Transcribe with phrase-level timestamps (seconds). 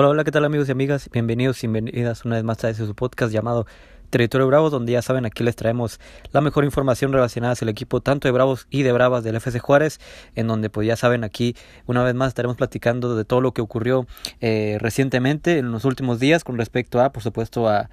[0.00, 1.10] Hola, hola, ¿qué tal amigos y amigas?
[1.12, 3.66] Bienvenidos y bienvenidas una vez más a este su podcast llamado
[4.10, 5.98] Territorio Bravos, donde ya saben, aquí les traemos
[6.30, 9.98] la mejor información relacionada al equipo tanto de Bravos y de Bravas del FC Juárez,
[10.36, 11.56] en donde pues ya saben, aquí
[11.86, 14.06] una vez más estaremos platicando de todo lo que ocurrió
[14.40, 17.90] eh, recientemente en los últimos días con respecto a, por supuesto, a,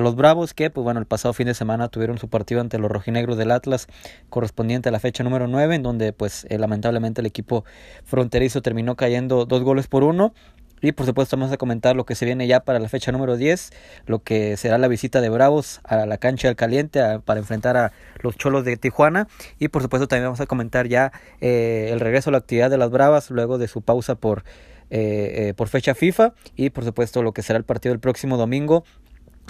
[0.00, 2.88] los Bravos que, pues bueno, el pasado fin de semana tuvieron su partido ante los
[2.88, 3.88] rojinegros del Atlas
[4.30, 7.64] correspondiente a la fecha número 9, en donde pues eh, lamentablemente el equipo
[8.04, 10.34] fronterizo terminó cayendo dos goles por uno
[10.80, 13.36] y por supuesto vamos a comentar lo que se viene ya para la fecha número
[13.36, 13.70] 10,
[14.06, 17.92] lo que será la visita de Bravos a la cancha del Caliente para enfrentar a
[18.20, 19.28] los Cholos de Tijuana.
[19.58, 22.78] Y por supuesto también vamos a comentar ya eh, el regreso a la actividad de
[22.78, 24.44] las Bravas luego de su pausa por,
[24.90, 26.34] eh, eh, por fecha FIFA.
[26.56, 28.84] Y por supuesto lo que será el partido del próximo domingo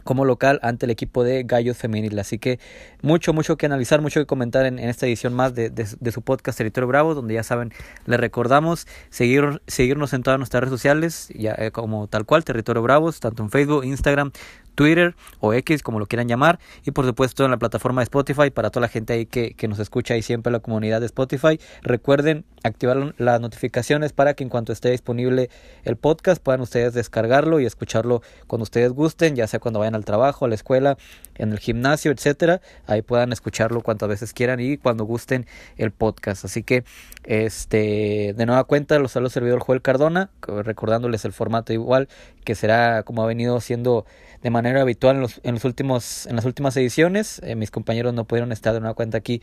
[0.04, 2.18] como local ante el equipo de Gallos Femenil.
[2.18, 2.58] Así que
[3.02, 6.58] mucho, mucho que analizar, mucho que comentar en, esta edición más de, de, su podcast
[6.58, 7.72] Territorio Bravo, donde ya saben,
[8.06, 12.82] les recordamos seguir, seguirnos en todas nuestras redes sociales, ya eh, como tal cual, Territorio
[12.82, 14.32] Bravos, tanto en Facebook, Instagram,
[14.78, 18.50] Twitter o X, como lo quieran llamar, y por supuesto en la plataforma de Spotify
[18.50, 21.58] para toda la gente ahí que, que nos escucha ahí siempre la comunidad de Spotify.
[21.82, 25.50] Recuerden activar las notificaciones para que en cuanto esté disponible
[25.82, 30.04] el podcast puedan ustedes descargarlo y escucharlo cuando ustedes gusten, ya sea cuando vayan al
[30.04, 30.96] trabajo, a la escuela,
[31.34, 36.44] en el gimnasio, etcétera, ahí puedan escucharlo cuantas veces quieran y cuando gusten el podcast.
[36.44, 36.84] Así que
[37.24, 42.08] este de nueva cuenta los saludos servidor Joel Cardona, recordándoles el formato igual
[42.44, 44.06] que será como ha venido siendo
[44.42, 47.41] de manera habitual en, los, en, los últimos, en las últimas ediciones.
[47.44, 49.42] Eh, mis compañeros no pudieron estar de nueva cuenta aquí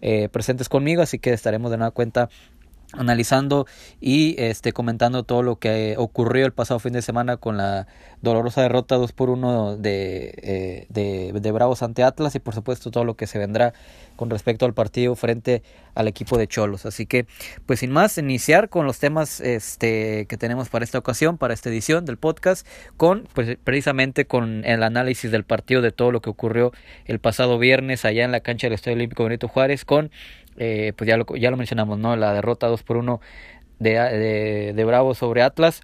[0.00, 2.28] eh, presentes conmigo, así que estaremos de nueva cuenta
[2.96, 3.66] analizando
[4.00, 7.86] y este comentando todo lo que ocurrió el pasado fin de semana con la
[8.22, 12.90] dolorosa derrota 2 por 1 de, eh, de, de, Bravos ante Atlas y por supuesto
[12.90, 13.74] todo lo que se vendrá
[14.16, 15.62] con respecto al partido frente
[15.94, 16.86] al equipo de Cholos.
[16.86, 17.26] Así que
[17.66, 21.68] pues sin más iniciar con los temas este, que tenemos para esta ocasión, para esta
[21.68, 22.66] edición del podcast,
[22.96, 26.72] con pues precisamente con el análisis del partido de todo lo que ocurrió
[27.04, 30.10] el pasado viernes allá en la cancha del Estadio Olímpico Benito Juárez con
[30.56, 32.16] eh, pues ya lo, ya lo mencionamos, ¿no?
[32.16, 33.20] La derrota 2 por 1
[33.78, 35.82] de, de, de Bravo sobre Atlas.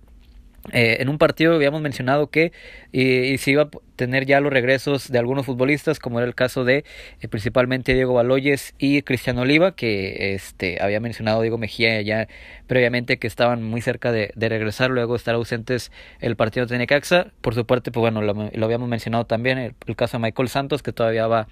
[0.73, 2.53] Eh, en un partido habíamos mencionado que
[2.93, 6.65] y, se iba a tener ya los regresos de algunos futbolistas, como era el caso
[6.65, 6.85] de
[7.21, 12.29] eh, principalmente Diego Baloyes y Cristiano Oliva, que este había mencionado Diego Mejía ya
[12.67, 17.29] previamente que estaban muy cerca de, regresar, luego estar ausentes el partido de Necaxa.
[17.41, 20.93] Por su parte, pues bueno, lo, habíamos mencionado también, el, caso de Michael Santos, que
[20.93, 21.49] todavía va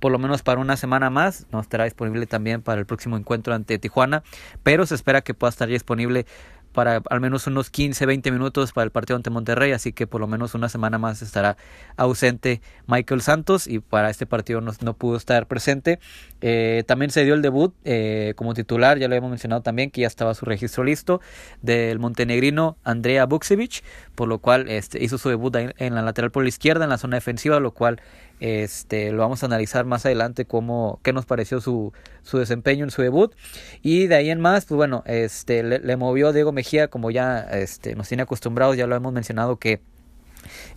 [0.00, 3.54] por lo menos para una semana más, no estará disponible también para el próximo encuentro
[3.54, 4.22] ante Tijuana,
[4.62, 6.26] pero se espera que pueda estar disponible
[6.72, 10.20] para al menos unos 15, 20 minutos para el partido ante Monterrey, así que por
[10.20, 11.56] lo menos una semana más estará
[11.96, 15.98] ausente Michael Santos y para este partido no, pudo estar presente.
[16.40, 20.02] Eh, también se dio el debut eh, como titular, ya lo habíamos mencionado también, que
[20.02, 21.20] ya estaba su registro listo,
[21.60, 23.84] del montenegrino Andrea Buksevich,
[24.14, 26.98] por lo cual este, hizo su debut en la lateral por la izquierda, en la
[26.98, 28.00] zona defensiva, lo cual
[28.42, 31.92] este, lo vamos a analizar más adelante cómo, qué nos pareció su,
[32.22, 33.32] su desempeño en su debut.
[33.82, 37.38] Y de ahí en más, pues bueno, este, le, le movió Diego Mejía, como ya
[37.38, 39.80] este, nos tiene acostumbrados, ya lo hemos mencionado que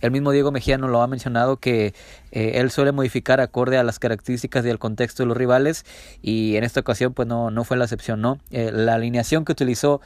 [0.00, 1.92] el mismo Diego Mejía nos lo ha mencionado que
[2.30, 5.84] eh, él suele modificar acorde a las características y al contexto de los rivales
[6.22, 8.38] y en esta ocasión pues no, no fue la excepción, ¿no?
[8.52, 10.00] Eh, la alineación que utilizó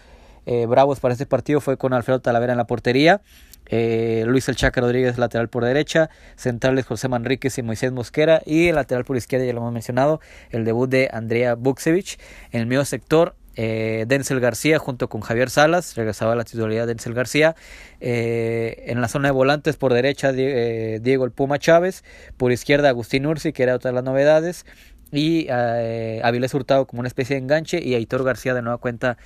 [0.47, 3.21] eh, Bravos para este partido fue con Alfredo Talavera en la portería,
[3.71, 8.69] eh, Luis El Chaca Rodríguez lateral por derecha, centrales José Manríquez y Moisés Mosquera y
[8.69, 10.21] el lateral por izquierda ya lo hemos mencionado,
[10.51, 12.19] el debut de Andrea Buksevich.
[12.51, 16.87] En el medio sector eh, Denzel García junto con Javier Salas, regresaba a la titularidad
[16.87, 17.57] Denzel García.
[18.01, 22.05] Eh, en la zona de volantes por derecha Diego El Puma Chávez,
[22.37, 24.67] por izquierda Agustín Ursi, que era otra de las novedades.
[25.13, 29.19] Y eh, Avilés Hurtado como una especie de enganche y Aitor García de nueva cuenta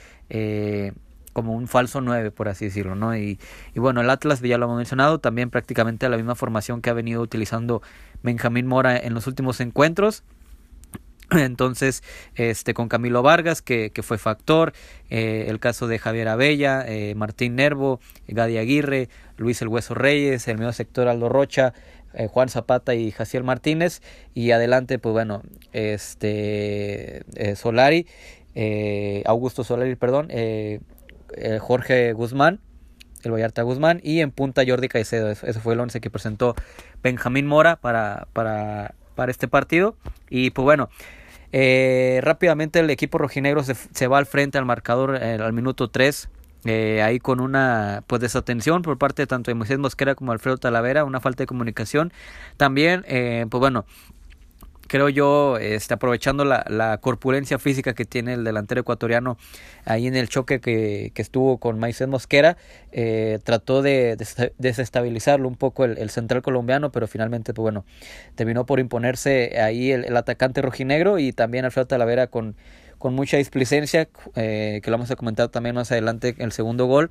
[1.34, 3.14] como un falso 9, por así decirlo, ¿no?
[3.14, 3.38] Y,
[3.75, 7.20] bueno, el Atlas, ya lo hemos mencionado, también prácticamente la misma formación que ha venido
[7.20, 7.82] utilizando
[8.22, 10.22] Benjamín Mora en los últimos encuentros.
[11.31, 12.02] Entonces,
[12.36, 14.72] este con Camilo Vargas, que, que fue factor,
[15.10, 20.46] eh, el caso de Javier Abella, eh, Martín Nervo, Gadi Aguirre, Luis El Hueso Reyes,
[20.48, 21.75] el medio sector Aldo Rocha,
[22.12, 24.02] eh, Juan Zapata y Jaciel Martínez,
[24.34, 25.42] y adelante, pues bueno,
[25.72, 27.25] este
[27.56, 28.06] Solari,
[29.25, 30.28] Augusto Solari, perdón,
[31.36, 32.60] eh, Jorge Guzmán,
[33.22, 35.30] el Vallarta Guzmán, y en punta Jordi Caicedo.
[35.30, 36.54] Eso, fue el once que presentó
[37.02, 39.96] Benjamín Mora para, para, para este partido.
[40.28, 40.88] Y pues bueno,
[41.52, 45.88] eh, rápidamente el equipo rojinegro se, se, va al frente al marcador eh, al minuto
[45.88, 46.28] 3.
[46.66, 51.04] Eh, ahí con una pues desatención por parte tanto de Moisés Mosquera como Alfredo Talavera,
[51.04, 52.12] una falta de comunicación.
[52.56, 53.84] También, pues bueno,
[54.86, 59.36] creo yo, este, aprovechando la, la, corpulencia física que tiene el delantero ecuatoriano
[59.84, 62.56] ahí en el choque que, que estuvo con Maicen Mosquera,
[62.92, 64.16] eh, trató de,
[64.58, 67.84] desestabilizarlo un poco el, central colombiano, pero finalmente, pues bueno,
[68.34, 72.56] terminó por imponerse ahí el, atacante rojinegro y también Alfredo Talavera con,
[72.98, 77.10] con mucha displicencia, eh, que lo vamos a comentar también más adelante, el segundo gol.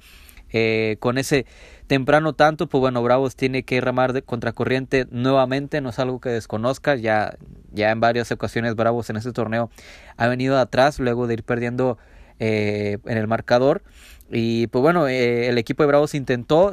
[0.53, 1.45] Eh, con ese
[1.87, 6.29] temprano tanto, pues bueno, Bravos tiene que remar de contracorriente nuevamente, no es algo que
[6.29, 7.35] desconozca, ya,
[7.71, 9.71] ya en varias ocasiones Bravos en este torneo
[10.15, 11.97] ha venido atrás luego de ir perdiendo
[12.39, 13.83] eh, en el marcador.
[14.31, 16.71] Y pues bueno, eh, el equipo de Bravos intentó,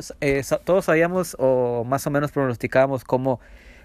[0.65, 3.41] todos sabíamos o más o menos pronosticábamos cómo,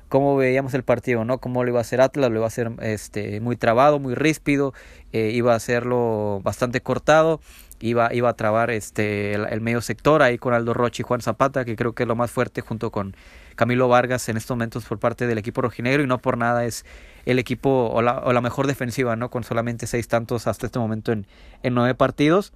[0.10, 1.40] cómo veíamos el partido, ¿no?
[1.40, 4.74] Cómo lo iba a hacer Atlas, lo iba a hacer este, muy trabado, muy ríspido,
[5.12, 7.40] iba a hacerlo bastante cortado
[7.80, 11.66] iba, iba a trabar este, el, medio sector ahí con Aldo Roche y Juan Zapata,
[11.66, 13.16] que creo que es lo más fuerte junto con
[13.56, 16.86] Camilo Vargas en estos momentos por parte del equipo rojinegro y no por nada es
[17.26, 19.30] el equipo o la, mejor defensiva, ¿no?
[19.30, 21.28] Con solamente seis tantos hasta este momento en,
[21.64, 22.54] en nueve partidos.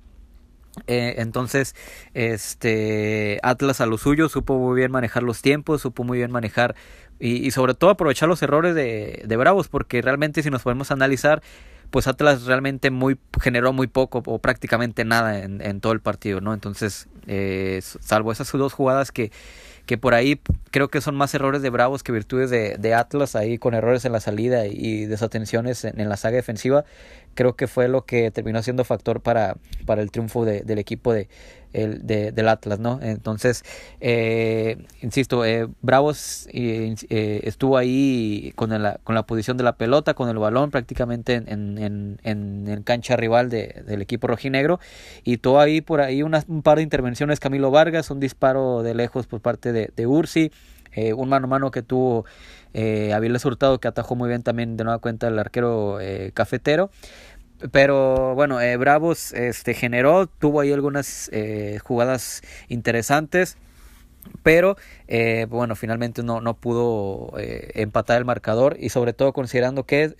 [0.87, 1.75] Eh, entonces,
[2.13, 6.75] este Atlas a lo suyo supo muy bien manejar los tiempos, supo muy bien manejar
[7.19, 10.91] y, y sobre todo aprovechar los errores de, de Bravos, porque realmente si nos podemos
[10.91, 11.41] analizar,
[11.89, 16.53] pues Atlas realmente muy generó muy poco o prácticamente nada en, todo el partido, ¿no?
[16.53, 19.31] Entonces, eh, salvo esas dos jugadas que,
[19.85, 20.39] que por ahí
[20.71, 24.05] creo que son más errores de Bravos que virtudes de, de Atlas, ahí con errores
[24.05, 26.85] en la salida y desatenciones en, la saga defensiva,
[27.33, 29.55] creo que fue lo que terminó siendo factor para,
[29.85, 31.27] para el triunfo de, del equipo de,
[31.73, 32.99] el, de, del Atlas, ¿no?
[33.01, 33.63] Entonces,
[34.01, 39.73] eh, insisto, eh, Bravos eh, eh, estuvo ahí con la, con la posición de la
[39.73, 44.79] pelota, con el balón prácticamente en, en, en, en cancha rival de, del equipo rojinegro
[45.23, 48.95] y todo ahí por ahí una, un par de intervenciones Camilo Vargas, un disparo de
[48.95, 50.51] lejos por parte de, de Ursi,
[50.91, 52.25] eh, un mano a mano que tuvo
[52.73, 56.89] eh, Aviles Hurtado que atajó muy bien también de nueva cuenta el arquero eh, cafetero
[57.71, 63.57] pero bueno, eh, Bravos este, generó, tuvo ahí algunas eh, jugadas interesantes.
[64.43, 64.77] Pero
[65.11, 70.13] eh, bueno, finalmente no, no pudo eh, empatar el marcador y sobre todo considerando que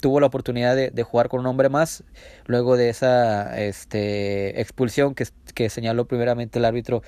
[0.00, 2.04] tuvo la oportunidad de, jugar con un hombre más
[2.44, 7.02] luego de esa este, expulsión que, que señaló primeramente el árbitro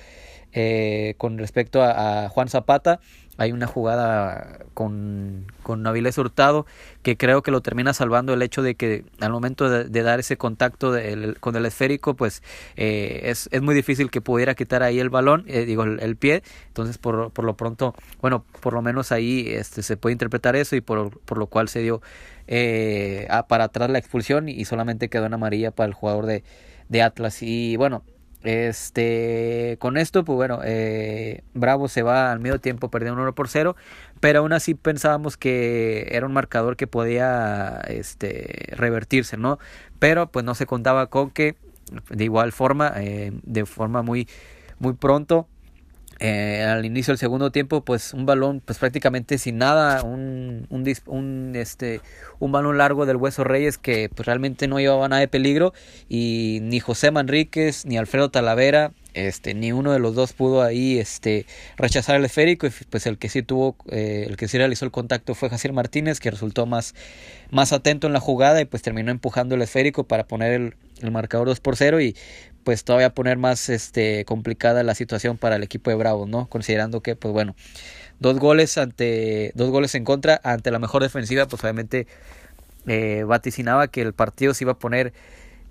[0.51, 2.99] eh, con respecto a, Juan Zapata
[3.39, 6.65] hay una jugada con, con Avilés Hurtado
[7.03, 10.35] que creo que lo termina salvando el hecho de que al momento de, dar ese
[10.35, 12.43] contacto de, con el esférico, pues
[12.75, 16.43] eh, es, es, muy difícil que pudiera quitar ahí el balón, eh, digo, el, pie.
[16.67, 20.75] Entonces, por, por lo pronto, bueno, por lo menos ahí este, se puede interpretar eso
[20.75, 22.01] y por, por lo cual se dio
[22.47, 26.43] eh, para atrás la expulsión y solamente quedó en amarilla para el jugador de,
[26.89, 27.41] de Atlas.
[27.41, 28.03] Y bueno,
[28.43, 33.49] este, con esto, pues bueno, eh, Bravo se va al medio tiempo perdiendo 1 por
[33.49, 33.75] 0,
[34.19, 39.59] pero aún así pensábamos que era un marcador que podía este, revertirse, ¿no?
[39.99, 41.55] Pero pues no se contaba con que
[42.09, 44.27] de igual forma, eh, de forma muy,
[44.79, 45.47] muy pronto,
[46.19, 50.85] eh, al inicio del segundo tiempo, pues un balón, pues prácticamente sin nada, un, un,
[51.05, 52.01] un, este,
[52.39, 55.73] un balón largo del Hueso Reyes que pues realmente no llevaba nada de peligro
[56.09, 60.99] y ni José Manríquez ni Alfredo Talavera, este, ni uno de los dos pudo ahí
[60.99, 61.45] este,
[61.77, 64.91] rechazar el esférico y pues el que sí tuvo, eh, el que sí realizó el
[64.91, 66.95] contacto fue Jaciel Martínez que resultó más,
[67.49, 71.11] más atento en la jugada y pues terminó empujando el esférico para poner el, el
[71.11, 72.15] marcador 2 por 0 y
[72.63, 76.47] pues todavía poner más este complicada la situación para el equipo de Bravos, ¿no?
[76.47, 77.55] Considerando que pues bueno,
[78.19, 82.07] dos goles ante dos goles en contra ante la mejor defensiva, pues obviamente
[82.87, 85.13] eh, vaticinaba que el partido se iba a poner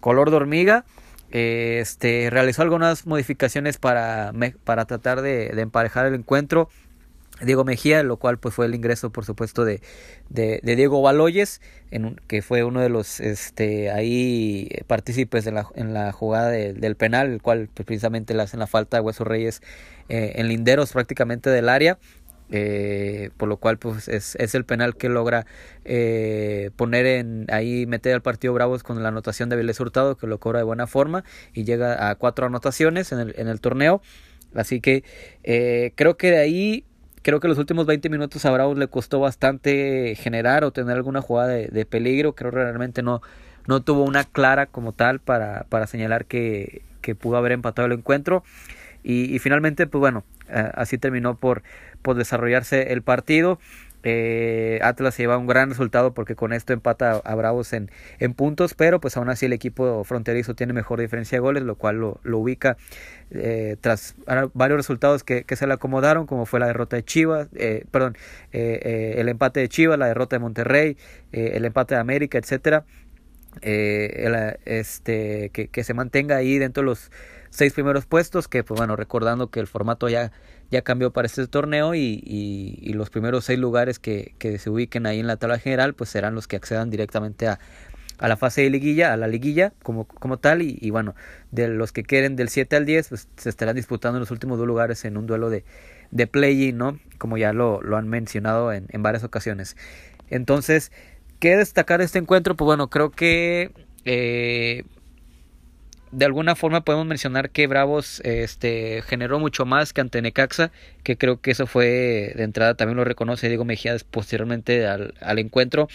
[0.00, 0.85] color de hormiga.
[1.30, 4.33] Eh, este realizó algunas modificaciones para,
[4.64, 6.71] para tratar de, de emparejar el encuentro
[7.40, 9.80] Diego Mejía, lo cual pues fue el ingreso por supuesto de,
[10.28, 15.54] de, de Diego Baloyes, en un, que fue uno de los este ahí partícipes en
[15.54, 18.99] la, en la jugada de, del penal, el cual pues, precisamente le hacen la falta
[18.99, 19.62] a Hueso Reyes
[20.09, 21.99] eh, en linderos prácticamente del área.
[22.50, 25.45] Eh, por lo cual pues es, es el penal que logra
[25.85, 30.26] eh, poner en ahí meter al partido Bravos con la anotación de Vélez Hurtado que
[30.26, 34.00] lo cobra de buena forma y llega a cuatro anotaciones en el, en el torneo
[34.54, 35.04] así que
[35.95, 36.87] creo que de ahí
[37.22, 41.22] creo que los últimos 20 minutos a Bravos le costó bastante generar o tener alguna
[41.22, 42.34] jugada de, de peligro.
[42.34, 43.22] Creo que realmente no,
[43.66, 47.92] no tuvo una clara como tal para, para señalar que, que pudo haber empatado el
[47.92, 48.42] encuentro.
[49.04, 51.62] Y, y finalmente, pues bueno, eh, así terminó por,
[52.02, 53.58] por desarrollarse el partido.
[54.10, 57.90] Eh, Atlas lleva un gran resultado porque con esto empata a, Bravos en,
[58.34, 61.98] puntos, pero pues aún así el equipo fronterizo tiene mejor diferencia de goles, lo cual
[61.98, 62.78] lo, ubica
[63.30, 64.14] eh, tras
[64.54, 68.16] varios resultados que, se le acomodaron, como fue la derrota de Chivas, eh, perdón,
[68.52, 70.96] eh, el empate de Chivas, la derrota de Monterrey,
[71.32, 72.86] el empate de América, etcétera.
[73.60, 77.10] este que, que se mantenga ahí dentro de los
[77.50, 80.32] seis primeros puestos, que pues bueno, recordando que el formato ya
[80.70, 85.06] ya cambió para este torneo y, y, los primeros seis lugares que, que, se ubiquen
[85.06, 87.58] ahí en la tabla general pues serán los que accedan directamente a,
[88.18, 91.14] a la fase de liguilla, a la liguilla como, como tal y, y, bueno,
[91.52, 94.66] de los que queden del 7 al 10 pues se estarán disputando los últimos dos
[94.66, 95.64] lugares en un duelo de,
[96.10, 96.98] de play-in, ¿no?
[97.18, 99.76] Como ya lo, lo han mencionado en, en varias ocasiones.
[100.30, 100.92] Entonces,
[101.38, 102.56] ¿qué destacar de este encuentro?
[102.56, 103.72] Pues bueno, creo que
[104.04, 104.84] eh,
[106.10, 110.70] de alguna forma podemos mencionar que Bravos este, generó mucho más que ante Necaxa,
[111.02, 115.38] que creo que eso fue de entrada, también lo reconoce Diego Mejía posteriormente al, al
[115.38, 115.88] encuentro.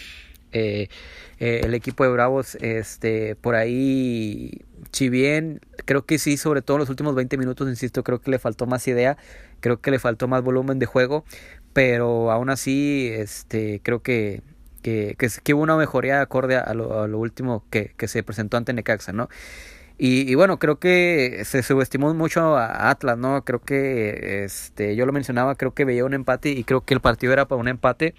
[0.52, 0.88] Eh,
[1.40, 6.76] eh, el equipo de Bravos, este, por ahí, si bien creo que sí, sobre todo
[6.76, 9.18] en los últimos 20 minutos, insisto, creo que le faltó más idea,
[9.60, 11.24] creo que le faltó más volumen de juego,
[11.72, 14.42] pero aún así, este, creo que
[14.84, 19.12] que, que, hubo una mejoría acorde a lo, último que, que se presentó ante Necaxa,
[19.14, 19.30] ¿no?
[19.96, 23.44] Y, bueno, creo que se subestimó mucho a Atlas, ¿no?
[23.44, 27.00] Creo que, este, yo lo mencionaba, creo que veía un empate y creo que el
[27.00, 28.14] partido era para un empate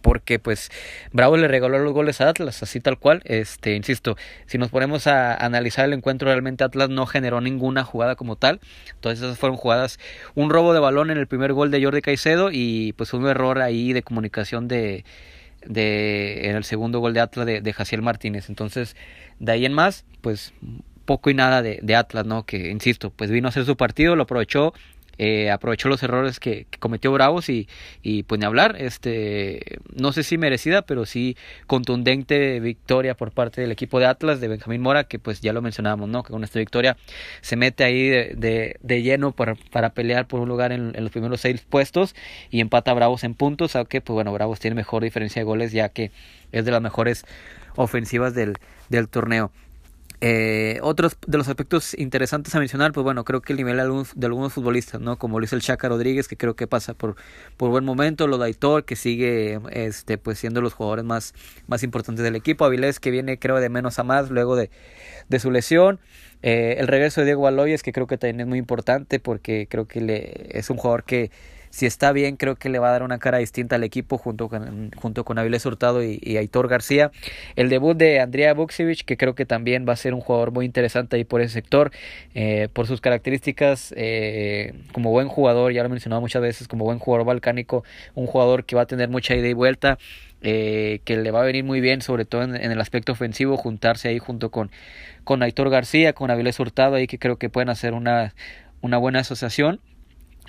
[0.00, 0.70] porque pues
[1.12, 5.06] Bravo le regaló los goles a Atlas, así tal cual, este, insisto, si nos ponemos
[5.06, 8.60] a analizar el encuentro, realmente Atlas no generó ninguna jugada como tal,
[9.00, 9.98] todas esas fueron jugadas,
[10.34, 13.60] un robo de balón en el primer gol de Jordi Caicedo y pues un error
[13.60, 15.04] ahí de comunicación de,
[15.66, 18.96] de en el segundo gol de Atlas de, de Jaciel Martínez, entonces
[19.38, 20.54] de ahí en más, pues
[21.04, 22.44] poco y nada de, de, Atlas, ¿no?
[22.44, 24.72] Que, insisto, pues vino a hacer su partido, lo aprovechó,
[25.18, 27.68] eh, aprovechó los errores que, cometió Bravos y,
[28.02, 33.60] y pues ni hablar, este, no sé si merecida, pero sí contundente victoria por parte
[33.60, 36.22] del equipo de Atlas, de Benjamín Mora, que pues ya lo mencionábamos, ¿no?
[36.22, 36.96] Que con esta victoria
[37.40, 41.12] se mete ahí de, de, lleno para, para, pelear por un lugar en, en, los
[41.12, 42.14] primeros seis puestos
[42.50, 45.72] y empata a Bravos en puntos, aunque pues bueno, Bravos tiene mejor diferencia de goles
[45.72, 46.10] ya que
[46.52, 47.24] es de las mejores
[47.76, 48.54] ofensivas del,
[48.88, 49.52] del torneo.
[50.20, 53.82] Eh, otros de los aspectos interesantes a mencionar, pues bueno, creo que el nivel de
[53.82, 55.18] algunos, de algunos futbolistas, ¿no?
[55.18, 57.16] Como lo hizo el Chaca Rodríguez, que creo que pasa por,
[57.56, 61.34] por buen momento, lo de Aitor, que sigue este, pues siendo los jugadores más,
[61.66, 64.70] más importantes del equipo, Avilés, que viene creo de menos a más luego de,
[65.28, 66.00] de su lesión,
[66.42, 69.86] eh, el regreso de Diego Aloyes, que creo que también es muy importante, porque creo
[69.86, 71.30] que le, es un jugador que
[71.74, 74.48] si está bien, creo que le va a dar una cara distinta al equipo junto
[74.48, 77.10] con, junto con Avilés Hurtado y, Aitor García.
[77.56, 80.66] El debut de Andrea Buksevich, que creo que también va a ser un jugador muy
[80.66, 81.90] interesante ahí por ese sector,
[82.36, 86.84] eh, por sus características eh, como buen jugador, ya lo he mencionado muchas veces, como
[86.84, 87.82] buen jugador balcánico,
[88.14, 89.98] un jugador que va a tener mucha ida y vuelta.
[90.46, 94.08] Eh, que le va a venir muy bien, sobre todo en, el aspecto ofensivo, juntarse
[94.10, 94.70] ahí junto con,
[95.24, 98.34] con Aitor García, con Avilés Hurtado, ahí que creo que pueden hacer una,
[98.82, 99.80] una buena asociación.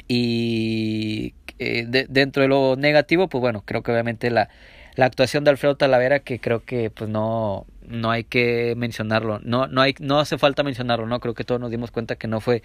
[0.08, 4.50] Y eh, dentro de lo negativo, pues bueno, creo que obviamente la,
[4.96, 9.68] la actuación de Alfredo Talavera, que creo que pues no, no hay que mencionarlo, no,
[9.68, 11.20] no, hay, no hace falta mencionarlo, ¿no?
[11.20, 12.64] Creo que todos nos dimos cuenta que no fue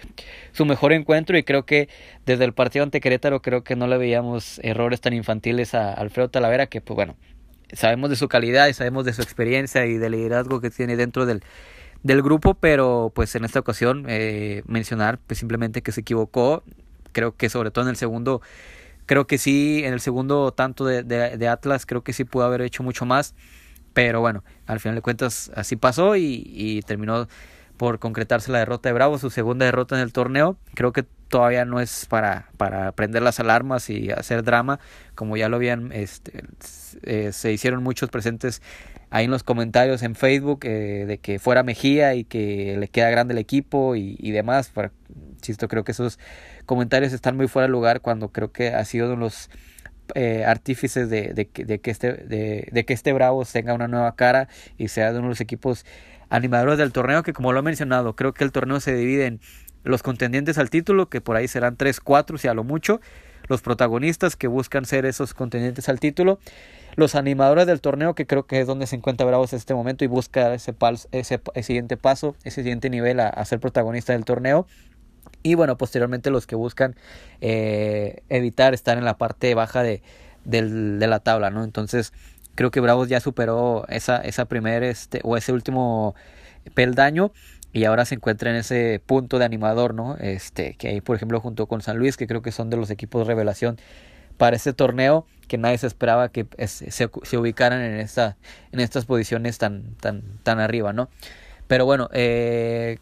[0.53, 1.89] su mejor encuentro y creo que
[2.27, 6.31] desde el partido ante Querétaro creo que no le veíamos errores tan infantiles a Alfredo
[6.31, 7.17] Talavera, que pues bueno,
[7.73, 11.27] sabemos de su calidad y sabemos de su experiencia y del liderazgo que tiene dentro
[11.27, 11.43] del,
[12.03, 16.63] del grupo, pero pues en esta ocasión eh, mencionar pues simplemente que se equivocó,
[17.12, 18.40] creo que sobre todo en el segundo,
[19.07, 22.62] creo que sí, en el segundo tanto de, de, Atlas, creo que sí pudo haber
[22.62, 23.35] hecho mucho más,
[23.93, 27.29] pero bueno, al final de cuentas así pasó y, terminó
[27.76, 30.59] por concretarse la derrota de Bravo, su segunda derrota en el torneo.
[30.75, 34.81] Creo que todavía no es para, para prender las alarmas y hacer drama,
[35.14, 36.45] como ya lo habían, este,
[37.02, 38.61] eh, se hicieron muchos presentes
[39.11, 43.11] ahí en los comentarios en Facebook eh, de que fuera Mejía y que le queda
[43.11, 44.69] grande el equipo y, y demás.
[44.69, 44.93] Para,
[45.41, 46.19] insisto, creo que esos
[46.67, 49.51] comentarios están muy fuera de lugar cuando creo que ha sido de los
[50.15, 55.13] eh, artífices de, que este, de, que este Bravo tenga una nueva cara y sea
[55.13, 55.85] de uno de los equipos
[56.29, 59.41] animadores del torneo, que como lo he mencionado, creo que el torneo se divide en
[59.83, 63.01] los contendientes al título, que por ahí serán 3, 4, si a lo mucho,
[63.49, 66.39] los protagonistas que buscan ser esos contendientes al título,
[66.97, 70.05] los animadores del torneo, que creo que es donde se encuentra Bravos en este momento
[70.05, 70.75] y busca ese,
[71.13, 74.67] ese, siguiente paso, ese siguiente nivel a, ser protagonista del torneo.
[75.43, 76.97] Y bueno, posteriormente los que buscan
[77.41, 80.03] eh, evitar estar en la parte baja de,
[80.45, 81.65] de la tabla, ¿no?
[81.65, 82.13] Entonces,
[82.55, 86.15] creo que Bravos ya superó esa, esa primer este, o ese último
[86.75, 87.33] peldaño
[87.73, 90.17] y ahora se encuentra en ese punto de animador, ¿no?
[90.19, 92.91] Este, que ahí, por ejemplo, junto con San Luis, que creo que son de los
[92.91, 93.79] equipos de revelación
[94.37, 98.37] para este torneo, que nadie se esperaba que se, se, ubicaran en, esta,
[98.73, 101.09] en estas posiciones tan, tan, tan arriba, ¿no?
[101.69, 102.99] Pero bueno, eh,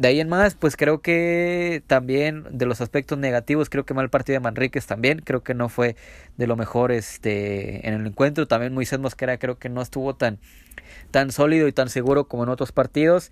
[0.00, 4.08] de ahí en más, pues creo que también de los aspectos negativos, creo que mal
[4.08, 5.94] partido de Manríquez también, creo que no fue
[6.38, 10.38] de lo mejor este en el encuentro, también Moisés Mosquera creo que no estuvo tan
[11.10, 13.30] tan sólido y tan seguro como en otros partidos.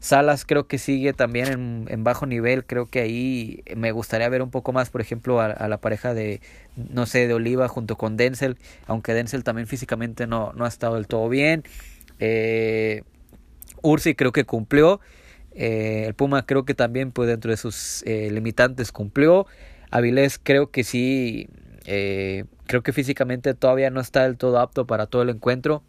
[0.00, 4.50] Salas creo que sigue también en, bajo nivel, creo que ahí me gustaría ver un
[4.50, 6.40] poco más, por ejemplo, a, la pareja de,
[6.74, 8.56] no sé, de Oliva junto con Denzel,
[8.88, 11.62] aunque Denzel también físicamente no, no ha estado del todo bien.
[12.18, 13.04] Eh,
[13.82, 15.00] Ursi creo que cumplió,
[15.52, 19.46] eh, el Puma creo que también pues dentro de sus eh, limitantes cumplió,
[19.90, 21.48] Avilés creo que sí,
[21.86, 25.82] eh, creo que físicamente todavía no está del todo apto para todo el encuentro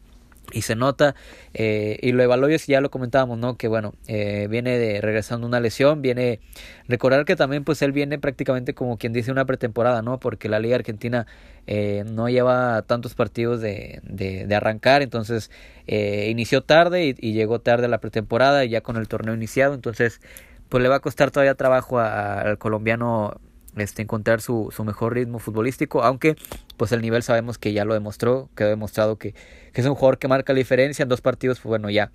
[0.52, 1.16] y se nota
[1.54, 5.48] eh, y lo evaluó si ya lo comentábamos no que bueno eh, viene de regresando
[5.48, 6.40] una lesión viene
[6.88, 10.60] recordar que también pues él viene prácticamente como quien dice una pretemporada no porque la
[10.60, 11.28] liga argentina
[11.68, 15.52] eh, no lleva tantos partidos de, de, arrancar entonces
[15.88, 20.22] inició tarde y, llegó tarde a la pretemporada y ya con el torneo iniciado entonces
[20.68, 23.40] pues le va a costar todavía trabajo al colombiano
[23.82, 26.36] este, encontrar su, mejor ritmo futbolístico, aunque
[26.78, 29.34] pues el nivel sabemos que ya lo demostró, quedó demostrado que,
[29.74, 32.12] es un jugador que marca la diferencia en dos partidos, pues bueno, ya.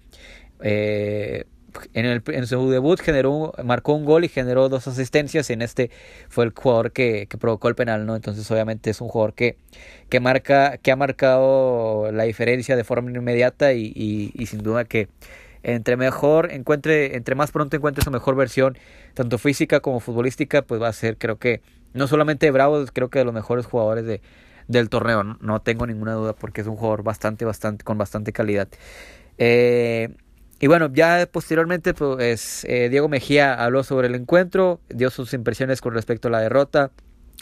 [0.61, 1.45] Eh,
[1.93, 5.51] en, su debut generó, marcó un gol y generó dos asistencias.
[5.51, 5.91] Y en este
[6.29, 8.15] fue el jugador que, provocó el penal, ¿no?
[8.15, 9.57] Entonces, obviamente, es un jugador que,
[10.21, 15.09] marca, que ha marcado la diferencia de forma inmediata y sin duda que
[15.65, 18.77] entre mejor encuentre, entre más pronto encuentre su mejor versión,
[19.15, 21.63] tanto física como futbolística, pues va a ser, creo que,
[21.95, 24.21] no solamente Bravo, creo que de los mejores jugadores de,
[24.69, 28.69] del torneo, no, tengo ninguna duda, porque es un jugador bastante, bastante, con bastante calidad.
[29.39, 30.15] Eh,
[30.61, 35.81] y bueno, ya posteriormente, pues eh, Diego Mejía habló sobre el encuentro, dio sus impresiones
[35.81, 36.91] con respecto a la derrota,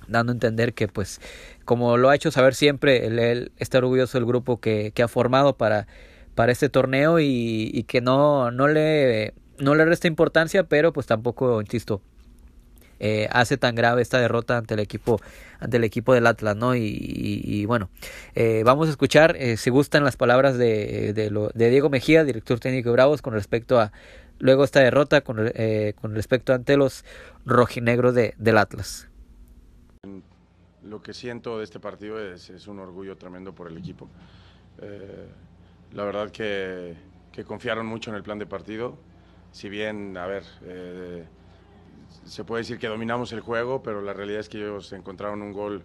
[0.07, 1.21] dando a entender que, pues,
[1.65, 5.57] como lo ha hecho saber siempre, él, está orgulloso del grupo que, que ha formado
[5.57, 5.87] para
[6.35, 11.07] para este torneo y, y que no, no, le, no le resta importancia, pero pues
[11.07, 12.03] tampoco, insisto,
[13.05, 15.21] eh, hace tan grave esta derrota ante el equipo
[15.59, 16.77] ante el equipo del Atlas, ¿no?
[16.77, 16.83] Y,
[17.45, 17.91] y, bueno,
[18.37, 22.91] eh, vamos a escuchar, eh, si gustan las palabras de, de, Diego Mejía, director técnico
[22.91, 23.93] de Bravos, con respecto a
[24.39, 25.37] luego esta derrota, con,
[26.01, 27.05] con respecto ante los
[27.45, 29.09] rojinegros de, del Atlas.
[30.85, 34.09] Lo que siento de este partido es, es un orgullo tremendo por el equipo.
[35.93, 36.97] La verdad que,
[37.47, 38.97] confiaron mucho en el plan de partido.
[39.51, 41.27] Si bien, a ver, eh,
[42.25, 45.53] se puede decir que dominamos el juego, pero la realidad es que ellos encontraron un
[45.53, 45.85] gol,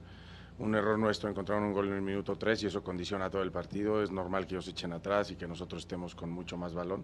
[0.59, 3.51] un error nuestro, encontraron un gol en el minuto 3 y eso condiciona todo el
[3.51, 4.01] partido.
[4.01, 7.03] Es normal que ellos echen atrás y que nosotros estemos con mucho más balón.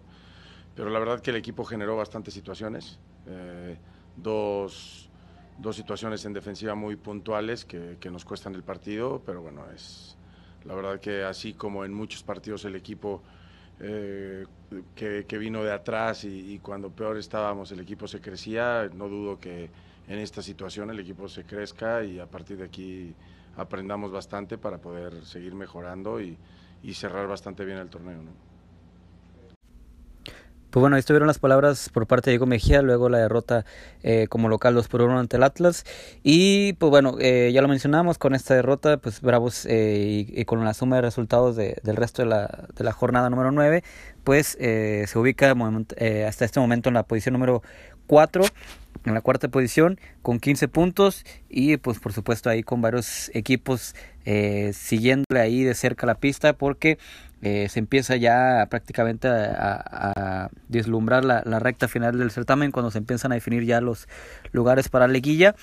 [0.74, 2.98] Pero la verdad que el equipo generó bastantes situaciones.
[3.26, 3.76] Eh,
[4.16, 5.10] dos,
[5.58, 10.16] dos, situaciones en defensiva muy puntuales que, que nos cuestan el partido, pero bueno, es
[10.64, 13.22] la verdad que así como en muchos partidos el equipo
[13.80, 14.46] eh,
[14.94, 19.70] que, vino de atrás y, cuando peor estábamos el equipo se crecía, no dudo que
[20.06, 23.14] en esta situación el equipo se crezca y a partir de aquí
[23.56, 26.38] aprendamos bastante para poder seguir mejorando y,
[26.92, 28.20] cerrar bastante bien el torneo.
[30.74, 33.64] Pues bueno, ahí estuvieron las palabras por parte de Diego Mejía, luego la derrota
[34.02, 35.84] eh, como local 2 por 1 ante el Atlas.
[36.24, 40.64] Y pues bueno, eh, ya lo mencionamos, con esta derrota, pues Bravos eh, y, con
[40.64, 43.84] la suma de resultados de, del resto de la, de la jornada número 9,
[44.24, 45.54] pues se ubica
[46.26, 47.62] hasta este momento en la posición número
[48.08, 48.44] 4
[49.04, 53.94] en la cuarta posición con 15 puntos y pues por supuesto ahí con varios equipos
[54.24, 56.98] eh, siguiéndole ahí de cerca la pista porque
[57.44, 62.96] eh, se empieza ya prácticamente a, a deslumbrar la, recta final del certamen cuando se
[62.96, 64.08] empiezan a definir ya los
[64.52, 65.54] lugares para la liguilla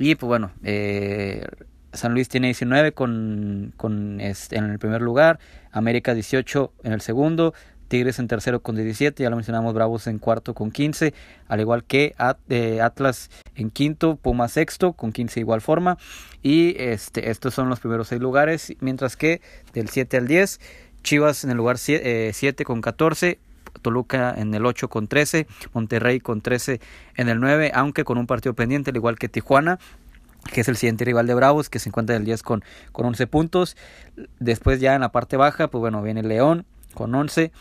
[0.00, 1.46] y pues bueno eh,
[1.92, 5.38] San Luis tiene 19 con, con este, en el primer lugar,
[5.70, 7.54] América 18 en el segundo,
[7.88, 11.14] Tigres en tercero con 17, ya lo mencionamos, Bravos en cuarto con 15,
[11.48, 12.14] al igual que
[12.50, 15.96] eh, Atlas en quinto, Puma sexto con 15 igual forma.
[16.42, 19.40] Y este, estos son los primeros seis lugares, mientras que
[19.72, 20.60] del 7 al 10,
[21.08, 23.38] Chivas en el lugar 7 eh, con 14,
[23.80, 26.82] Toluca en el 8 con 13, Monterrey con 13
[27.16, 29.78] en el 9, aunque con un partido pendiente, al igual que Tijuana,
[30.52, 33.06] que es el siguiente rival de Bravos, que se encuentra en el 10 con, con
[33.06, 33.74] 11 puntos.
[34.38, 37.52] Después ya en la parte baja, pues bueno, viene León con 11,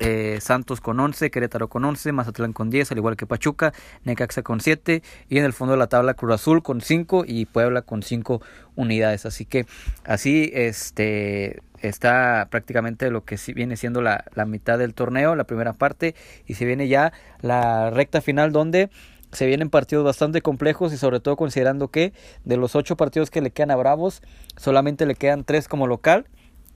[0.00, 3.72] eh, Santos con 11, Querétaro con 11, Mazatlán con 10, al igual que Pachuca,
[4.04, 7.44] Necaxa con 7 y en el fondo de la tabla Cruz Azul con 5 y
[7.44, 8.40] Puebla con 5
[8.76, 9.26] unidades.
[9.26, 9.66] Así que
[10.04, 15.74] así este está prácticamente lo que viene siendo la, la mitad del torneo, la primera
[15.74, 16.14] parte
[16.46, 18.90] y se viene ya la recta final donde
[19.32, 22.12] se vienen partidos bastante complejos y sobre todo considerando que
[22.44, 24.22] de los ocho partidos que le quedan a Bravos,
[24.56, 26.26] solamente le quedan tres como local,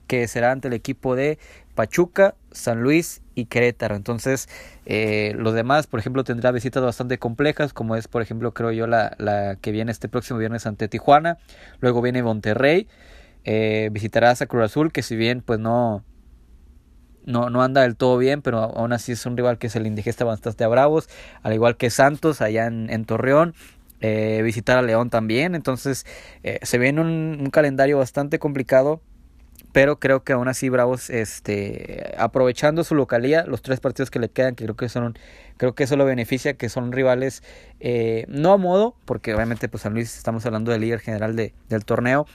[0.07, 1.39] que será ante el equipo de
[1.75, 3.95] Pachuca, San Luis y Querétaro.
[3.95, 4.49] Entonces,
[4.85, 8.87] eh, los demás, por ejemplo, tendrá visitas bastante complejas, como es, por ejemplo, creo yo,
[8.87, 11.37] la, que viene este próximo viernes ante Tijuana.
[11.81, 12.87] Luego viene Monterrey.
[13.43, 16.03] Eh, visitará a Cruz Azul, que si bien pues no,
[17.25, 19.87] no, no anda del todo bien, pero aún así es un rival que se le
[19.87, 21.09] indigesta bastante a Bravos,
[21.43, 23.53] al igual que Santos allá en, Torreón.
[24.01, 26.05] Eh, visitar a León también, entonces
[26.43, 29.01] eh, se viene un, calendario bastante complicado,
[29.75, 34.29] pero creo que aún así Bravos, este, aprovechando su localía, los tres partidos que le
[34.29, 35.19] quedan, que creo que son,
[35.57, 37.43] creo que eso lo beneficia, que son rivales
[37.81, 41.53] eh, no a modo, porque obviamente pues San Luis estamos hablando del líder general de,
[41.67, 42.25] del torneo,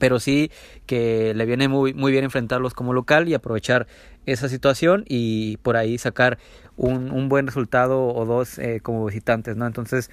[0.00, 0.50] pero sí
[0.86, 3.86] que le viene muy, muy bien enfrentarlos como local y aprovechar
[4.24, 6.38] esa situación y por ahí sacar
[6.78, 9.66] un, un buen resultado o dos eh, como visitantes, ¿no?
[9.66, 10.10] Entonces,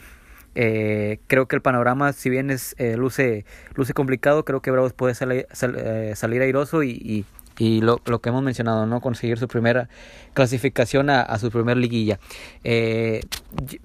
[0.56, 4.94] eh, creo que el panorama, si bien es eh, luce, luce complicado, creo que Bravos
[4.94, 7.26] puede salir, salir airoso y, y,
[7.58, 9.02] y lo, lo, que hemos mencionado, ¿no?
[9.02, 9.90] Conseguir su primera
[10.34, 12.20] clasificación a, su primer liguilla.
[12.62, 13.24] pues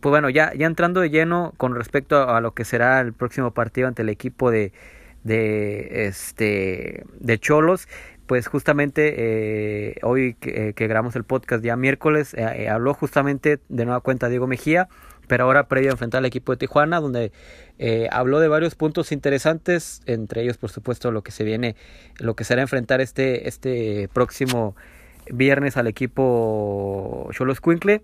[0.02, 3.52] bueno, ya, ya entrando de lleno con respecto a, a lo que será el próximo
[3.52, 4.72] partido ante el equipo de
[5.24, 7.88] de este de Cholos
[8.26, 13.58] pues justamente eh, hoy que, que, grabamos el podcast ya miércoles eh, eh, habló justamente
[13.68, 14.88] de nueva cuenta Diego Mejía
[15.26, 17.32] pero ahora previo a enfrentar al equipo de Tijuana donde
[17.78, 21.76] eh, habló de varios puntos interesantes entre ellos por supuesto lo que se viene
[22.18, 24.76] lo que será enfrentar este este próximo
[25.30, 28.02] viernes al equipo Cholos Quincle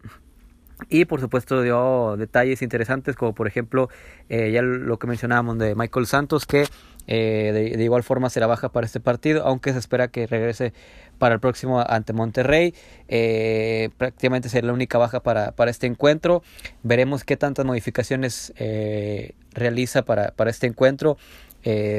[0.89, 3.91] y por supuesto dio detalles interesantes como por ejemplo
[4.29, 6.65] eh, ya lo que mencionábamos de Michael Santos que
[7.13, 10.73] eh, de, igual forma será baja para este partido, aunque se espera que regrese
[11.19, 12.73] para el próximo ante Monterrey.
[13.09, 16.45] Eh, prácticamente será la única baja para, para este encuentro.
[16.85, 21.19] Veremos qué tantas modificaciones eh, realiza para, para este encuentro.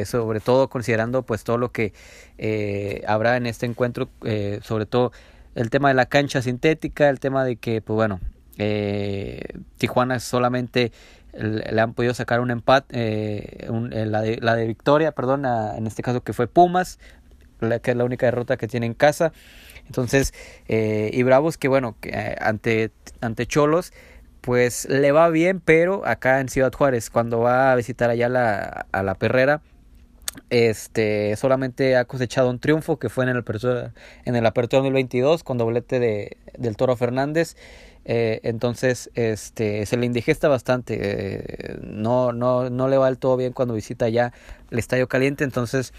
[0.05, 1.93] sobre todo considerando pues todo lo que
[3.05, 4.09] habrá en este encuentro,
[4.63, 5.11] sobre todo
[5.55, 8.21] el tema de la cancha sintética, el tema de que pues bueno,
[9.77, 10.91] Tijuana es solamente
[11.33, 15.87] le han podido sacar un empate, eh, eh, la, de, la de victoria, perdón, en
[15.87, 16.99] este caso que fue Pumas,
[17.59, 19.31] la, que es la única derrota que tiene en casa.
[19.85, 20.33] Entonces,
[20.67, 22.91] eh, y Bravos que bueno, que, ante,
[23.21, 23.93] ante Cholos,
[24.41, 28.87] pues le va bien, pero acá en Ciudad Juárez, cuando va a visitar allá la,
[28.91, 29.61] a la Perrera,
[30.49, 33.43] este solamente ha cosechado un triunfo que fue en el
[34.25, 37.57] en el apertura 2022 con doblete de, del Toro Fernández
[38.05, 40.97] eh, entonces, este, se le indigesta bastante.
[41.01, 44.33] Eh, no, no, no le va del todo bien cuando visita ya
[44.69, 45.43] el Estadio Caliente.
[45.43, 45.93] Entonces,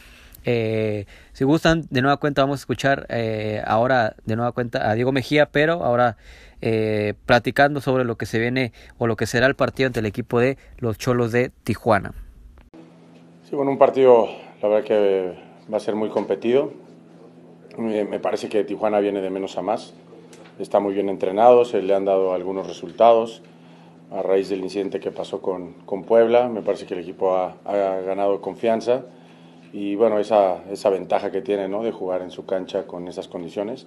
[0.45, 3.07] eh, si gustan, de nueva cuenta vamos a escuchar
[3.65, 6.17] ahora de nueva cuenta a Diego Mejía, pero ahora
[7.27, 10.39] platicando sobre lo que se viene o lo que será el partido ante el equipo
[10.39, 12.13] de los Cholos de Tijuana.
[13.49, 14.29] Sí, bueno, un partido,
[14.63, 15.35] la verdad que
[15.73, 16.73] va a ser muy competido.
[17.79, 19.95] Me parece que Tijuana viene de menos a más
[20.63, 23.43] está muy bien entrenado, se le han dado algunos resultados
[24.11, 26.49] a raíz del incidente que pasó con, con Puebla.
[26.49, 29.05] Me parece que el equipo ha, ha ganado confianza
[29.73, 31.83] y bueno, esa, esa ventaja que tiene ¿no?
[31.83, 33.87] de jugar en su cancha con esas condiciones.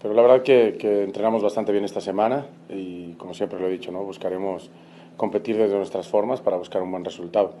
[0.00, 3.70] Pero la verdad que, que, entrenamos bastante bien esta semana y como siempre lo he
[3.70, 4.02] dicho, ¿no?
[4.04, 4.70] buscaremos
[5.16, 7.54] competir desde nuestras formas para buscar un buen resultado.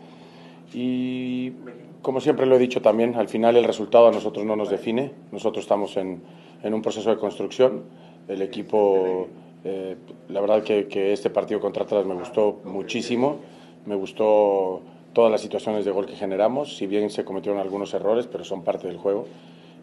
[0.72, 1.52] Y
[2.00, 5.12] como siempre lo he dicho también, al final el resultado a nosotros no nos define,
[5.32, 6.22] nosotros estamos en,
[6.62, 7.82] en un proceso de construcción
[8.28, 9.28] el equipo,
[9.64, 9.96] eh,
[10.28, 13.38] la verdad que, este partido contra Atlas me gustó muchísimo,
[13.86, 14.82] me gustó
[15.14, 18.62] todas las situaciones de gol que generamos, si bien se cometieron algunos errores, pero son
[18.62, 19.26] parte del juego.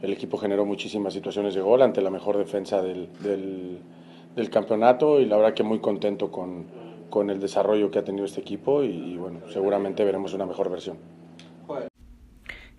[0.02, 3.80] El equipo generó muchísimas situaciones de gol ante la mejor defensa del, del,
[4.36, 6.66] del campeonato y la verdad que muy contento con,
[7.10, 10.70] con el desarrollo que ha tenido este equipo y, y bueno, seguramente veremos una mejor
[10.70, 11.15] versión.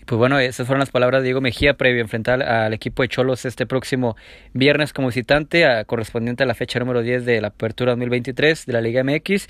[0.06, 3.08] Pues bueno, esas fueron las palabras de Diego Mejía previo a enfrentar al equipo de
[3.08, 4.16] Cholos este próximo
[4.52, 8.72] viernes como visitante, a, correspondiente a la fecha número 10 de la apertura 2023 de
[8.72, 9.48] la Liga MX.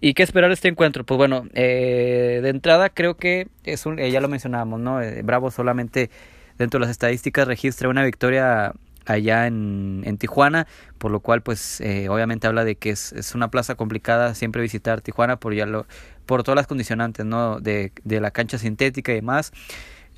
[0.00, 1.02] ¿Y qué esperar de este encuentro?
[1.02, 5.02] Pues bueno, eh, de entrada creo que es un, eh, ya lo mencionábamos, ¿no?
[5.02, 6.08] Eh, Bravo solamente
[6.56, 8.74] dentro de las estadísticas registra una victoria
[9.06, 13.34] allá en, en, Tijuana, por lo cual pues eh, obviamente habla de que es, es,
[13.34, 15.84] una plaza complicada siempre visitar Tijuana por ya lo,
[16.26, 17.58] por todas las condicionantes ¿no?
[17.58, 19.52] de, de la cancha sintética y demás.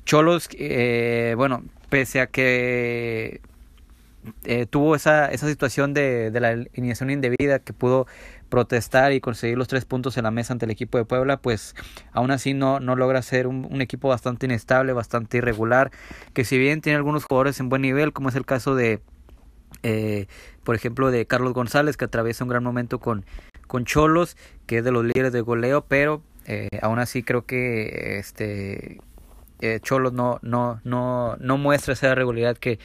[0.05, 3.41] Cholos, eh, bueno, pese a que
[4.43, 8.07] eh, tuvo esa, esa situación de, de la iniciación indebida que pudo
[8.49, 11.75] protestar y conseguir los tres puntos en la mesa ante el equipo de Puebla, pues
[12.11, 15.91] aún así no, no logra ser un, equipo bastante inestable, bastante irregular,
[16.33, 18.99] que si bien tiene algunos jugadores en buen nivel, como es el caso de,
[19.83, 20.27] eh,
[20.63, 23.25] por ejemplo, de Carlos González, que atraviesa un gran momento con,
[23.67, 24.35] con Cholos,
[24.65, 28.99] que es de los líderes de goleo, pero eh, aún así creo que este
[29.61, 32.79] eh, Cholos no, no, no, no muestra esa regularidad que,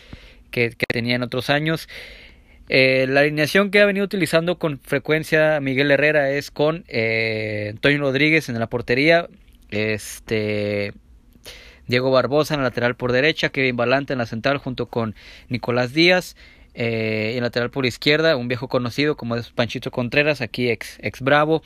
[0.50, 1.88] que, tenía en otros años.
[2.68, 7.98] Eh, la alineación que ha venido utilizando con frecuencia Miguel Herrera es con eh, Antonio
[7.98, 9.28] Rodríguez en la portería,
[9.70, 10.94] este
[11.86, 15.14] Diego Barbosa en la lateral por derecha, Kevin Balante en la central junto con
[15.48, 16.36] Nicolás Díaz.
[16.76, 21.20] Eh, en lateral por izquierda, un viejo conocido como es Panchito Contreras, aquí ex, ex
[21.20, 21.62] Bravo.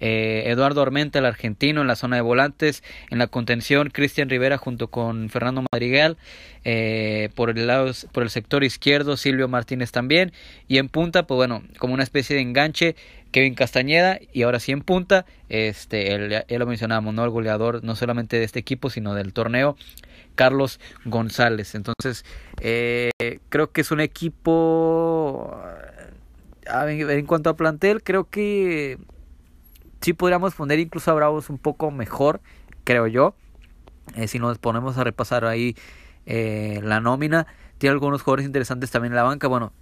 [0.00, 2.82] Eh, Eduardo Armenta, el argentino, en la zona de volantes.
[3.10, 6.16] En la contención, Cristian Rivera junto con Fernando Madrigal.
[6.64, 10.32] Eh, por, el lado, por el sector izquierdo, Silvio Martínez también.
[10.66, 12.96] Y en punta, pues bueno, como una especie de enganche,
[13.32, 14.18] Kevin Castañeda.
[14.32, 17.24] Y ahora sí en punta, este, el, ya lo mencionamos, ¿no?
[17.24, 19.76] El goleador no solamente de este equipo, sino del torneo.
[20.34, 21.74] Carlos González.
[21.74, 22.24] Entonces,
[22.60, 23.10] eh,
[23.48, 25.60] creo que es un equipo.
[26.70, 28.98] En cuanto a plantel, creo que
[30.00, 32.40] sí podríamos poner incluso a Bravos un poco mejor,
[32.84, 33.34] creo yo.
[34.16, 35.76] Eh, si nos ponemos a repasar ahí
[36.26, 37.46] eh, la nómina,
[37.78, 39.48] tiene algunos jugadores interesantes también en la banca.
[39.48, 39.72] Bueno,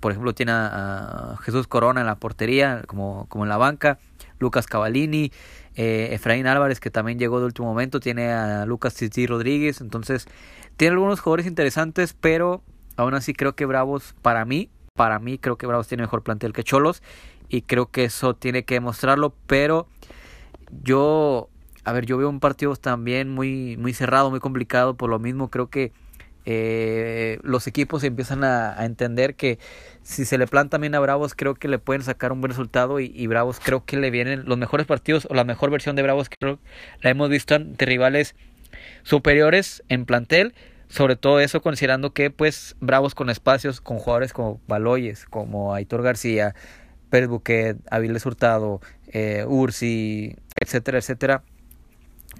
[0.00, 3.98] por ejemplo, tiene a, Jesús Corona en la portería, como, como en la banca.
[4.38, 5.30] Lucas Cavallini,
[5.76, 8.00] eh, Efraín Álvarez, que también llegó de último momento.
[8.00, 9.80] Tiene a Lucas Titi Rodríguez.
[9.80, 10.26] Entonces,
[10.76, 12.62] tiene algunos jugadores interesantes, pero
[12.96, 16.52] aún así creo que Bravos, para mí, para mí, creo que Bravos tiene mejor plantel
[16.52, 17.02] que Cholos
[17.52, 19.86] y creo que eso tiene que demostrarlo, pero
[20.82, 21.50] yo,
[21.84, 25.50] a ver, yo veo un partido también muy, muy cerrado, muy complicado, por lo mismo
[25.50, 25.92] creo que
[26.46, 29.58] eh, los equipos empiezan a, entender que
[30.02, 33.00] si se le planta bien a Bravos, creo que le pueden sacar un buen resultado
[33.00, 36.30] y, Bravos creo que le vienen los mejores partidos o la mejor versión de Bravos
[36.30, 36.58] creo
[37.02, 38.34] la hemos visto ante rivales
[39.02, 40.54] superiores en plantel,
[40.88, 46.02] sobre todo eso considerando que pues Bravos con espacios, con jugadores como Baloyes, como Aitor
[46.02, 46.54] García,
[47.12, 47.76] Pérez Buquet,
[48.24, 51.42] Hurtado, eh, Ursi, etcétera, etcétera,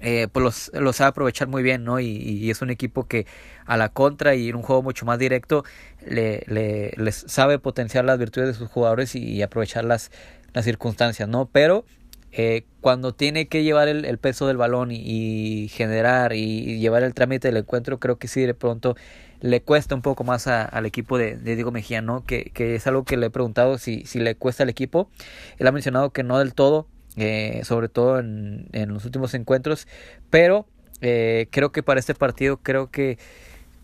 [0.01, 1.99] eh, pues los, los sabe aprovechar muy bien, ¿no?
[1.99, 3.27] Y, es un equipo que
[3.67, 5.63] a la contra y en un juego mucho más directo
[6.07, 10.09] le, le les sabe potenciar las virtudes de sus jugadores y, aprovechar las,
[10.53, 11.45] las circunstancias, ¿no?
[11.45, 11.85] Pero
[12.31, 17.49] eh, cuando tiene que llevar el, peso del balón y, generar y, llevar el trámite
[17.49, 18.95] del encuentro, creo que sí de pronto
[19.43, 22.23] le cuesta un poco más al equipo de, Diego Mejía, ¿no?
[22.23, 25.09] Que, que, es algo que le he preguntado si, si le cuesta al equipo.
[25.57, 29.85] Él ha mencionado que no del todo, eh, sobre todo en, en, los últimos encuentros,
[30.29, 30.65] pero
[31.01, 33.17] eh, creo que para este partido, creo que,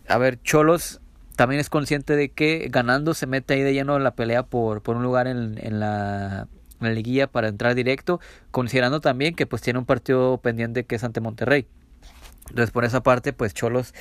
[0.07, 1.01] a ver, Cholos
[1.35, 4.81] también es consciente de que ganando se mete ahí de lleno en la pelea por,
[4.81, 6.47] por un lugar en, la
[6.79, 10.95] en la liguilla para entrar directo, considerando también que pues tiene un partido pendiente que
[10.95, 11.67] es ante Monterrey.
[12.47, 13.93] Entonces por esa parte pues Cholos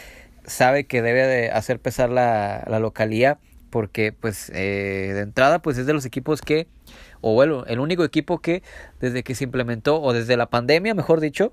[0.49, 3.39] sabe que debe de hacer pesar la, la localía
[3.71, 6.69] porque pues eh, de entrada pues es de los equipos que
[7.21, 8.63] o bueno el único equipo que
[9.01, 11.53] desde que se implementó o desde la pandemia mejor dicho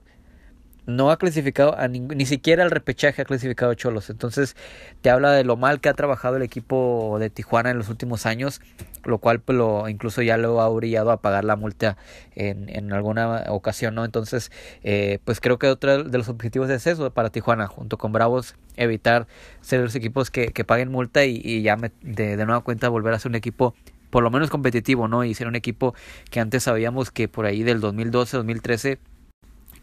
[0.86, 4.10] no ha clasificado a ni siquiera el repechaje ha clasificado a Cholos.
[4.10, 4.56] Entonces
[5.02, 8.26] te habla de lo mal que ha trabajado el equipo de Tijuana en los últimos
[8.26, 8.62] años,
[9.04, 11.98] lo cual pues, lo, incluso ya lo ha orillado a pagar la multa
[12.36, 14.06] en, en alguna ocasión, ¿no?
[14.06, 14.52] Entonces,
[14.84, 18.56] eh, pues creo que otro de los objetivos es eso para Tijuana, junto con Bravos,
[18.76, 19.28] evitar
[19.62, 23.14] ser los equipos que, que paguen multa y, y ya de, de nueva cuenta volver
[23.14, 23.74] a ser un equipo
[24.10, 25.26] por lo menos competitivo, ¿no?
[25.26, 25.94] Y ser un equipo
[26.30, 29.00] que antes sabíamos que por ahí del 2012, 2013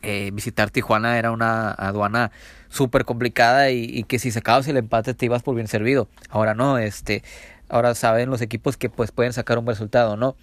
[0.03, 2.33] eh, visitar Tijuana era una aduana
[2.69, 6.09] súper complicada y, que si sacabas el empate te ibas por bien servido.
[6.29, 7.23] Ahora no, este,
[7.69, 10.37] ahora saben los equipos que pues pueden sacar un resultado, ¿no?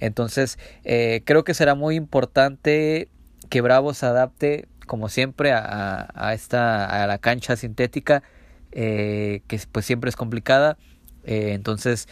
[0.00, 3.08] Entonces, eh, creo que será muy importante
[3.48, 8.22] que Bravo se adapte, como siempre, a, esta, a la cancha sintética,
[8.72, 10.76] eh, que pues siempre es complicada.
[11.24, 12.08] entonces,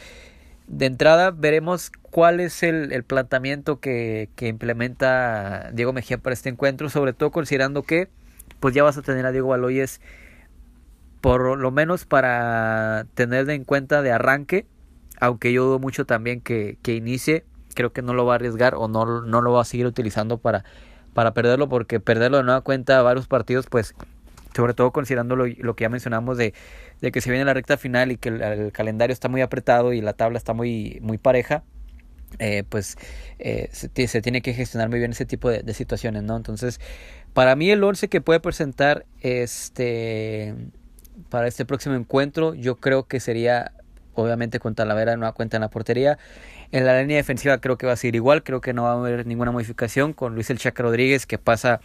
[0.66, 6.48] de entrada veremos cuál es el, el planteamiento que, que, implementa Diego Mejía para este
[6.48, 8.08] encuentro, sobre todo considerando que
[8.60, 10.00] pues ya vas a tener a Diego Baloyes
[11.20, 14.66] por lo menos para tener en cuenta de arranque,
[15.20, 18.74] aunque yo dudo mucho también que, que inicie, creo que no lo va a arriesgar
[18.74, 20.64] o no, no lo va a seguir utilizando para,
[21.14, 23.94] para perderlo, porque perderlo de nueva cuenta varios partidos pues
[24.54, 26.54] sobre todo considerando lo, lo, que ya mencionamos de,
[27.04, 30.00] de, que se viene la recta final y que el, calendario está muy apretado y
[30.00, 31.62] la tabla está muy, muy pareja,
[32.38, 32.96] eh, pues
[33.38, 33.88] eh, se,
[34.22, 36.36] tiene que gestionar muy bien ese tipo de, de, situaciones, ¿no?
[36.36, 36.80] Entonces,
[37.32, 40.54] para mí el 11 que puede presentar este
[41.28, 43.72] para este próximo encuentro, yo creo que sería
[44.14, 46.18] obviamente con Talavera no cuenta en la portería.
[46.72, 48.94] En la línea defensiva creo que va a seguir igual, creo que no va a
[48.94, 51.80] haber ninguna modificación con Luis El Chaca Rodríguez que pasa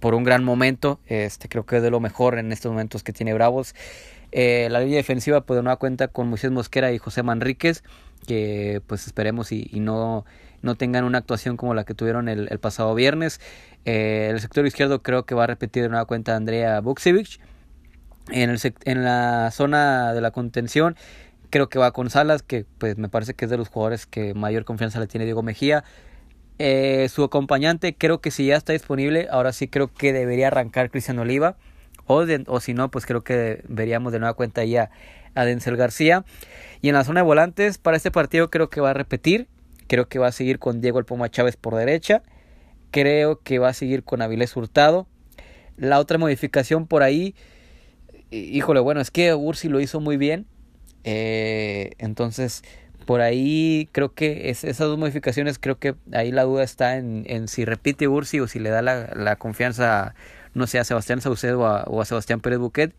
[0.00, 1.00] por un gran momento.
[1.06, 3.74] Este, creo que es de lo mejor en estos momentos que tiene Bravos.
[4.36, 7.84] Eh, la línea defensiva pues no cuenta con Moisés Mosquera y José Manríquez,
[8.26, 10.24] que pues esperemos y, no,
[10.60, 13.40] no tengan una actuación como la que tuvieron el, pasado viernes.
[13.84, 17.38] Eh, el sector izquierdo creo que va a repetir de nueva cuenta Andrea Buksevich.
[18.30, 20.96] En, el, en la zona de la contención
[21.50, 24.34] creo que va con Salas, que pues me parece que es de los jugadores que
[24.34, 25.84] mayor confianza le tiene Diego Mejía.
[26.58, 30.90] Eh, su acompañante creo que si ya está disponible, ahora sí creo que debería arrancar
[30.90, 31.56] Cristian Oliva.
[32.06, 34.90] O, si no, pues creo que veríamos de nueva cuenta ya
[35.34, 36.24] a Denzel García.
[36.82, 39.48] Y en la zona de volantes, para este partido creo que va a repetir.
[39.86, 42.22] Creo que va a seguir con Diego El Poma Chávez por derecha.
[42.90, 45.06] Creo que va a seguir con Avilés Hurtado.
[45.76, 47.34] La otra modificación por ahí,
[48.30, 50.46] híjole, bueno, es que Ursi lo hizo muy bien.
[51.02, 52.62] Eh, entonces,
[53.04, 57.24] por ahí creo que es, esas dos modificaciones, creo que ahí la duda está en,
[57.26, 60.14] en si repite Ursi o si le da la, la confianza,
[60.54, 62.94] no sé, a Sebastián Saucedo o a, a Sebastián Pérez Buquet.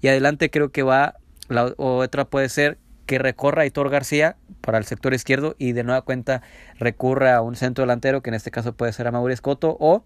[0.00, 1.14] Y adelante creo que va,
[1.48, 5.84] la otra puede ser que recorra a Hitor García para el sector izquierdo y de
[5.84, 6.42] nueva cuenta
[6.78, 10.04] recurra a un centro delantero, que en este caso puede ser a Mauricio Escoto, o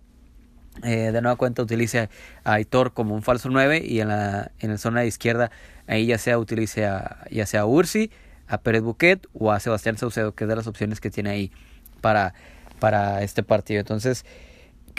[0.84, 2.08] eh, de nueva cuenta utilice
[2.44, 5.50] a Hitor como un falso 9 y en la, en la zona de izquierda
[5.88, 8.10] ahí ya sea utilice a, ya sea a Ursi,
[8.46, 11.52] a Pérez Buquet o a Sebastián Saucedo, que es de las opciones que tiene ahí
[12.00, 12.34] para,
[12.78, 13.80] para este partido.
[13.80, 14.24] Entonces,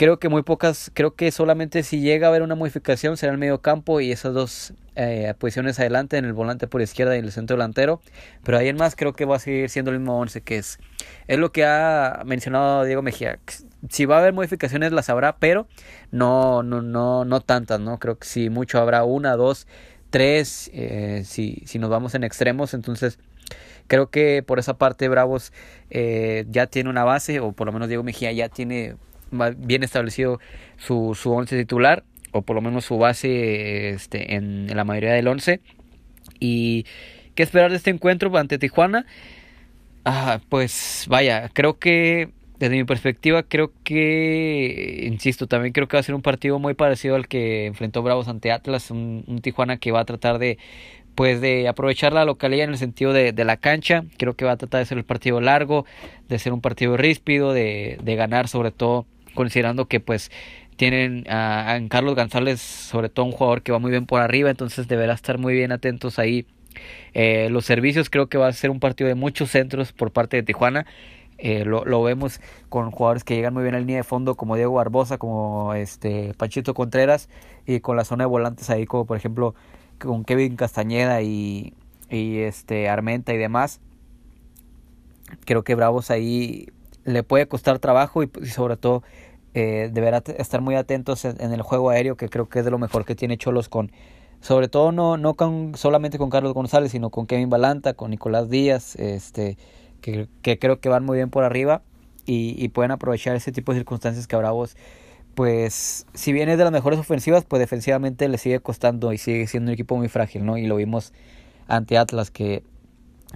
[0.00, 3.38] creo que muy pocas, creo que solamente si llega a haber una modificación será el
[3.38, 7.26] medio campo y esas dos eh, posiciones adelante en el volante por izquierda y en
[7.26, 8.00] el centro delantero,
[8.42, 10.78] pero ahí en más creo que va a seguir siendo el mismo once que es.
[11.28, 13.40] Es lo que ha mencionado Diego Mejía.
[13.90, 15.68] Si va a haber modificaciones las habrá, pero
[16.10, 17.98] no, no, no, no tantas, ¿no?
[17.98, 19.66] Creo que si mucho habrá una, dos,
[20.08, 23.18] tres, eh, si, si nos vamos en extremos, entonces
[23.86, 25.52] creo que por esa parte Bravos
[25.90, 28.96] eh, ya tiene una base, o por lo menos Diego Mejía ya tiene
[29.30, 30.40] bien establecido
[30.76, 35.28] su, su once titular o por lo menos su base este, en, la mayoría del
[35.28, 35.60] once
[36.38, 36.86] y
[37.34, 39.06] qué esperar de este encuentro ante Tijuana
[40.04, 46.00] ah, pues vaya creo que desde mi perspectiva creo que insisto también creo que va
[46.00, 49.78] a ser un partido muy parecido al que enfrentó Bravos ante Atlas un, un Tijuana
[49.78, 50.58] que va a tratar de
[51.14, 54.04] pues de aprovechar la localidad en el sentido de, de, la cancha.
[54.16, 55.84] Creo que va a tratar de ser el partido largo,
[56.28, 60.30] de ser un partido ríspido, de, de ganar sobre todo considerando que pues
[60.76, 64.88] tienen a, Carlos González, sobre todo un jugador que va muy bien por arriba, entonces
[64.88, 66.46] deberá estar muy bien atentos ahí.
[67.12, 70.38] Eh, los servicios creo que va a ser un partido de muchos centros por parte
[70.38, 70.86] de Tijuana.
[71.36, 74.56] Eh, lo, lo, vemos con jugadores que llegan muy bien al línea de fondo, como
[74.56, 77.28] Diego Barbosa, como este Panchito Contreras,
[77.66, 79.54] y con la zona de volantes ahí, como por ejemplo
[79.98, 81.74] con Kevin Castañeda y,
[82.08, 83.80] y este Armenta y demás.
[85.44, 86.68] Creo que Bravos ahí
[87.04, 89.02] le puede costar trabajo y, sobre todo
[89.54, 92.78] eh, deberá estar muy atentos en, el juego aéreo que creo que es de lo
[92.78, 93.90] mejor que tiene Cholos con
[94.40, 98.48] sobre todo no no con solamente con Carlos González sino con Kevin Balanta con Nicolás
[98.48, 99.58] Díaz este
[100.00, 101.82] que, creo que van muy bien por arriba
[102.26, 104.76] y, y, pueden aprovechar ese tipo de circunstancias que Bravos
[105.34, 109.46] pues si bien es de las mejores ofensivas pues defensivamente le sigue costando y sigue
[109.46, 111.12] siendo un equipo muy frágil no y lo vimos
[111.66, 112.62] ante Atlas que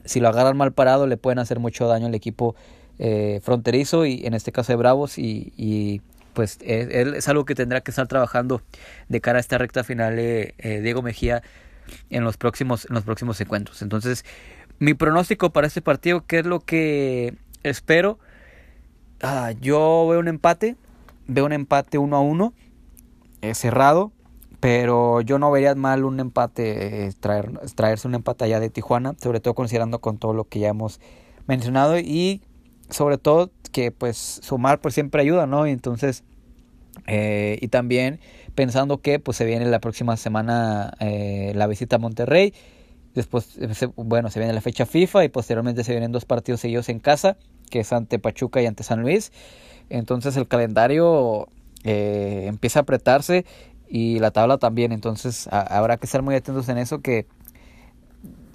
[0.04, 2.54] si lo agarran mal parado le pueden hacer mucho daño al equipo
[2.98, 6.00] eh, fronterizo y en este caso de Bravos y, y
[6.32, 8.62] pues él es algo que tendrá que estar trabajando
[9.08, 11.42] de cara a esta recta final eh, eh, Diego Mejía
[12.10, 13.82] en los próximos en los próximos encuentros.
[13.82, 14.24] Entonces
[14.78, 18.20] mi pronóstico para este partido qué es lo que espero
[19.22, 20.76] ah, yo veo un empate
[21.26, 22.54] veo un empate uno a uno
[23.54, 24.12] cerrado
[24.60, 29.40] pero yo no vería mal un empate traer, traerse un empate allá de Tijuana sobre
[29.40, 31.00] todo considerando con todo lo que ya hemos
[31.46, 32.40] mencionado y
[32.90, 35.66] sobre todo que pues sumar pues siempre ayuda, ¿no?
[35.66, 36.24] Y entonces,
[37.06, 38.20] eh, y también
[38.54, 42.54] pensando que pues se viene la próxima semana eh, la visita a Monterrey,
[43.14, 43.58] después,
[43.96, 47.36] bueno, se viene la fecha FIFA y posteriormente se vienen dos partidos seguidos en casa,
[47.70, 49.32] que es ante Pachuca y ante San Luis.
[49.90, 51.48] Entonces el calendario
[51.84, 53.44] eh, empieza a apretarse
[53.88, 57.26] y la tabla también, entonces habrá que estar muy atentos en eso que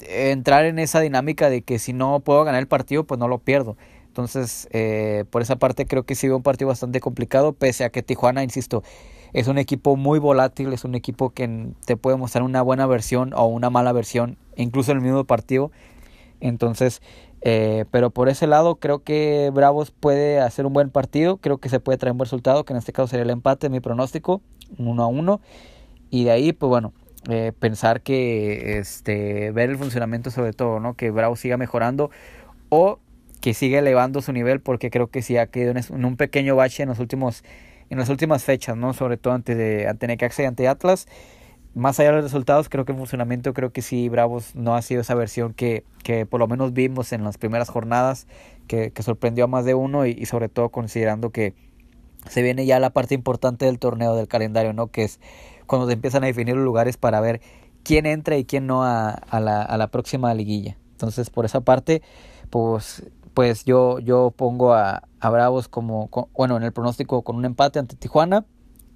[0.02, 3.40] entrar en esa dinámica de que si no puedo ganar el partido, pues no lo
[3.40, 3.78] pierdo.
[4.20, 8.04] Entonces, eh, por esa parte creo que sí un partido bastante complicado, pese a que
[8.04, 8.84] Tijuana, insisto,
[9.32, 13.34] es un equipo muy volátil, es un equipo que te puede mostrar una buena versión
[13.34, 15.72] o una mala versión, incluso en el mismo partido.
[16.42, 17.02] Entonces,
[17.40, 21.70] eh, pero por ese lado creo que Bravos puede hacer un buen partido, creo que
[21.70, 24.42] se puede traer un buen resultado, que en este caso sería el empate, mi pronóstico,
[24.78, 25.40] uno a uno.
[26.10, 26.92] Y de ahí, pues bueno,
[27.30, 30.96] eh, pensar que este ver el funcionamiento sobre todo, ¿no?
[30.96, 32.12] Que Bravos siga mejorando
[32.68, 33.00] o
[33.50, 36.84] que sigue elevando su nivel porque creo que sí ha quedado en un pequeño bache
[36.84, 37.44] en los últimos
[37.90, 38.94] en las últimas fechas, ¿no?
[38.94, 41.08] Sobre todo ante de ante Necaxa y ante Atlas
[41.74, 44.84] más allá de los resultados, creo que en funcionamiento, creo que sí, Bravos no ha
[44.84, 48.28] sido esa versión que, que por lo menos vimos en las primeras jornadas,
[48.68, 51.56] que, que sorprendió a más de uno y, y, sobre todo considerando que
[52.28, 54.88] se viene ya la parte importante del torneo, del calendario, ¿no?
[54.88, 55.20] Que es
[55.66, 57.42] cuando se empiezan a definir los lugares para ver
[57.82, 60.78] quién entra y quién no a, a, la, a la próxima liguilla.
[60.92, 62.02] Entonces, por esa parte,
[62.50, 63.04] pues,
[63.40, 67.80] pues yo, yo pongo a, a Bravos como, bueno, en el pronóstico con un empate
[67.80, 68.44] ante Tijuana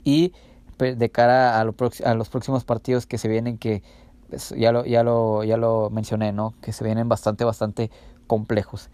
[0.04, 0.34] y
[0.78, 3.84] de cara a los próximos partidos que se vienen que
[4.28, 7.90] pues, ya lo ya lo ya lo mencioné no que se vienen bastante bastante
[8.28, 8.90] complejos.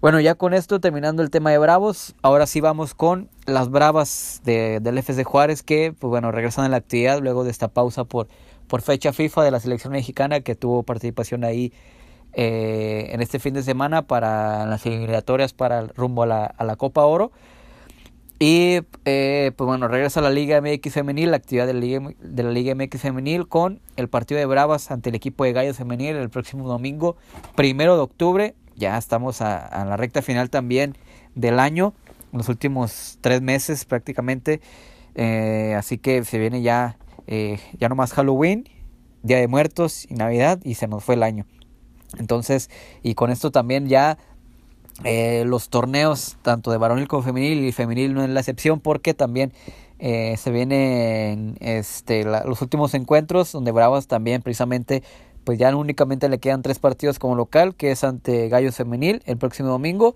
[0.00, 4.40] Bueno ya con esto terminando el tema de Bravos ahora sí vamos con las Bravas
[4.42, 8.02] de, del FC Juárez que pues bueno regresan a la actividad luego de esta pausa
[8.02, 8.26] por
[8.66, 11.72] por fecha FIFA de la selección mexicana que tuvo participación ahí
[12.34, 16.76] eh, en este fin de semana para las eliminatorias para rumbo a la, a la
[16.76, 17.32] Copa Oro
[18.38, 22.10] y eh, pues bueno, regresa a la Liga MX Femenil, la actividad de la, Liga,
[22.20, 25.76] de la Liga MX Femenil con el partido de Bravas ante el equipo de Gallos
[25.76, 27.16] Femenil el próximo domingo,
[27.54, 28.54] primero de octubre.
[28.76, 30.96] Ya estamos a, a la recta final también
[31.36, 31.94] del año,
[32.32, 34.60] los últimos tres meses prácticamente.
[35.14, 38.68] Eh, así que se viene ya, eh, ya no más Halloween,
[39.22, 41.46] Día de Muertos y Navidad y se nos fue el año.
[42.18, 42.70] Entonces,
[43.02, 44.18] y con esto también ya
[45.02, 49.12] eh, los torneos tanto de varonil como femenil y femenil no es la excepción porque
[49.12, 49.52] también
[49.98, 55.02] eh, se vienen este, los últimos encuentros donde Bravas también precisamente
[55.42, 59.36] pues ya únicamente le quedan tres partidos como local que es ante Gallos Femenil el
[59.36, 60.14] próximo domingo.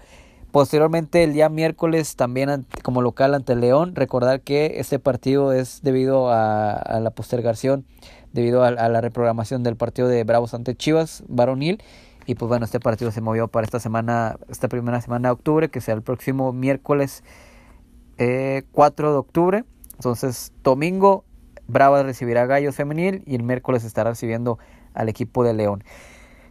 [0.53, 3.95] Posteriormente el día miércoles también como local ante León.
[3.95, 7.85] Recordar que este partido es debido a la postergación
[8.33, 11.83] debido a, la reprogramación del partido de Bravos ante Chivas varonil
[12.27, 15.71] y pues bueno, este partido se movió para esta semana, esta primera semana de octubre,
[15.71, 17.25] que sea el próximo miércoles
[18.19, 19.65] eh, 4 de octubre.
[19.95, 21.25] Entonces, domingo,
[21.69, 24.59] Bravas recibirá Gallos Femenil y el miércoles estará recibiendo
[24.93, 25.83] al equipo de León.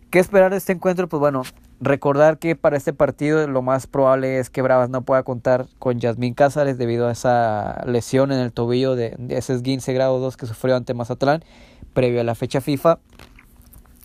[0.10, 1.08] ¿Qué esperar de este encuentro?
[1.08, 1.44] Pues bueno,
[1.80, 6.00] recordar que para este partido lo más probable es que Bravas no pueda contar con
[6.00, 10.46] Yasmín Cázares debido a esa lesión en el tobillo de, ese esguince grado 2 que
[10.46, 11.44] sufrió ante Mazatlán
[11.94, 13.00] previo a la fecha FIFA.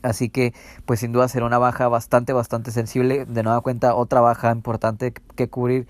[0.02, 0.52] Así que,
[0.84, 3.24] pues sin duda será una baja bastante, bastante sensible.
[3.24, 5.86] De nueva cuenta, otra baja importante que cubrir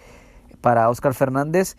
[0.61, 1.77] para Oscar Fernández.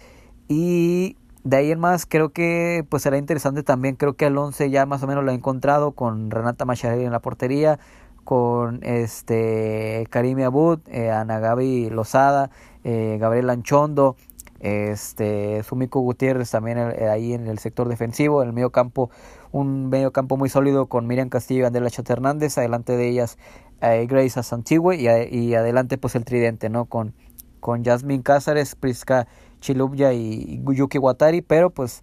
[0.48, 3.96] Y de ahí en más, creo que pues será interesante también.
[3.96, 7.12] Creo que el 11 ya más o menos lo ha encontrado con Renata Macharelli en
[7.12, 7.80] la portería,
[8.24, 12.50] con este Karim Abud, eh, Ana Gaby Lozada,
[12.84, 14.16] eh, Gabriel Anchondo,
[14.64, 19.10] este Sumiko Gutiérrez también eh, ahí en el sector defensivo, en el medio campo,
[19.52, 23.38] un medio campo muy sólido con Miriam Castillo y Andela Chata Hernández, adelante de ellas
[23.82, 26.86] eh, Grace Asantigüe y, adelante pues el tridente, ¿no?
[26.86, 27.14] Con,
[27.60, 29.28] con Jasmine Cázares, Priska
[29.60, 32.02] Chilubya y Yuki Watari, pero pues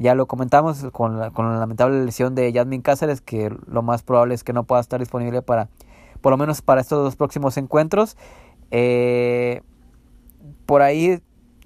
[0.00, 4.02] ya lo comentamos con la, con la lamentable lesión de Jasmine Cázares, que lo más
[4.02, 5.68] probable es que no pueda estar disponible para,
[6.22, 8.16] por lo menos para estos dos próximos encuentros.
[8.70, 9.60] Eh,
[10.64, 11.20] por ahí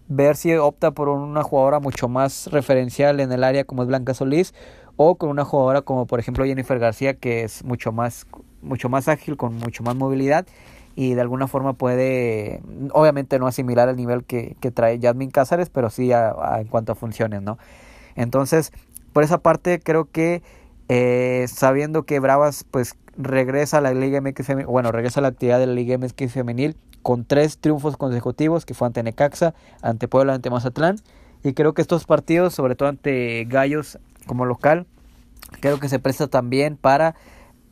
[0.09, 4.14] ver si opta por una jugadora mucho más referencial en el área como es Blanca
[4.14, 4.53] Solís
[4.97, 8.26] o con una jugadora como por ejemplo Jennifer García que es mucho más
[8.62, 10.47] mucho más ágil con mucho más movilidad
[10.95, 12.61] y de alguna forma puede
[12.93, 17.41] obviamente no asimilar el nivel que, trae Jasmine Cázares pero sí en cuanto a funciones
[17.41, 17.59] no
[18.17, 18.73] entonces
[19.12, 20.43] por esa parte creo que
[20.89, 25.29] eh, sabiendo que Bravas pues regresa a la Liga MX femenil, bueno regresa a la
[25.29, 30.09] actividad de la Liga MX femenil con tres triunfos consecutivos, que fue ante Necaxa, ante
[30.09, 30.97] Puebla, ante Mazatlán.
[31.45, 34.87] Y creo que estos partidos, sobre todo ante Gallos como local,
[35.61, 37.15] creo que se presta también para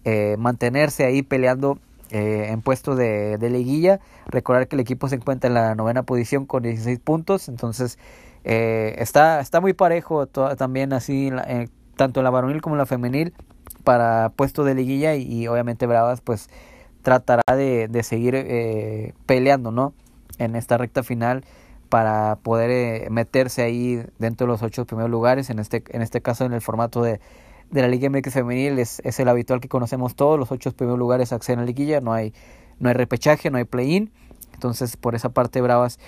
[0.04, 1.78] eh, mantenerse ahí peleando
[2.10, 4.00] eh, en puesto de, de, liguilla.
[4.26, 7.98] Recordar que el equipo se encuentra en la novena posición con 16 puntos, entonces
[8.44, 12.86] eh, está, está muy parejo también así, eh, tanto en la varonil como en la
[12.86, 13.34] femenil,
[13.84, 16.48] para puesto de liguilla y, obviamente Bravas pues
[17.02, 19.92] tratará de, de seguir eh, peleando, ¿no?
[20.38, 21.44] En esta recta final
[21.92, 25.50] para poder eh, meterse ahí dentro de los ocho primeros lugares.
[25.50, 27.20] En este, en este caso, en el formato de,
[27.70, 30.38] de la Liga MX Femenil, es, es, el habitual que conocemos todos.
[30.38, 32.32] Los ocho primeros lugares acceden a la liguilla, no hay,
[32.78, 34.10] no hay repechaje, no hay play-in.
[34.54, 35.98] Entonces, por esa parte, Bravas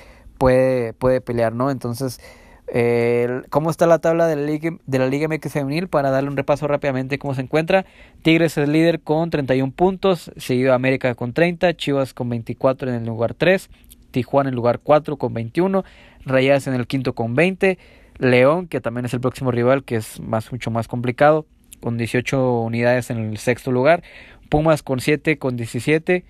[0.44, 1.70] puede, puede pelear, ¿no?
[1.70, 2.20] Entonces,
[2.66, 6.28] eh, cómo está la tabla de la, Liga, de la Liga MX Femenil para darle
[6.28, 7.86] un repaso rápidamente cómo se encuentra.
[8.20, 13.06] Tigres es líder con 31 puntos, seguido América con 30, Chivas con 24 en el
[13.06, 13.70] lugar 3,
[14.10, 15.82] Tijuana en el lugar 4 con 21,
[16.26, 17.78] Rayadas en el quinto con 20,
[18.18, 21.46] León, que también es el próximo rival, que es más, mucho más complicado,
[21.80, 24.02] con 18 unidades en el sexto lugar,
[24.50, 26.22] Pumas con 7 con 17,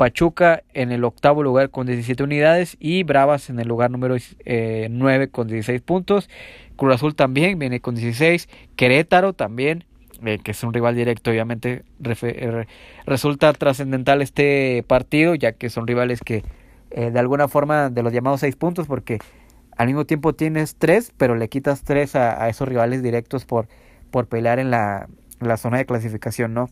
[0.00, 5.28] Pachuca en el octavo lugar con 17 unidades y Bravas en el lugar número 9
[5.28, 6.30] con 16 puntos.
[6.76, 8.48] Cruz Azul también viene con 16.
[8.76, 9.84] Querétaro también,
[10.24, 12.64] eh, que es un rival directo, obviamente eh,
[13.04, 16.44] resulta trascendental este partido, ya que son rivales que
[16.92, 19.18] eh, de alguna forma de los llamados 6 puntos, porque
[19.76, 23.68] al mismo tiempo tienes 3, pero le quitas 3 a, esos rivales directos por,
[24.10, 26.70] por pelear en la, la zona de clasificación, ¿no?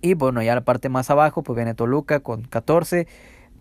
[0.00, 3.06] Y bueno, ya la parte más abajo, pues viene Toluca con 14,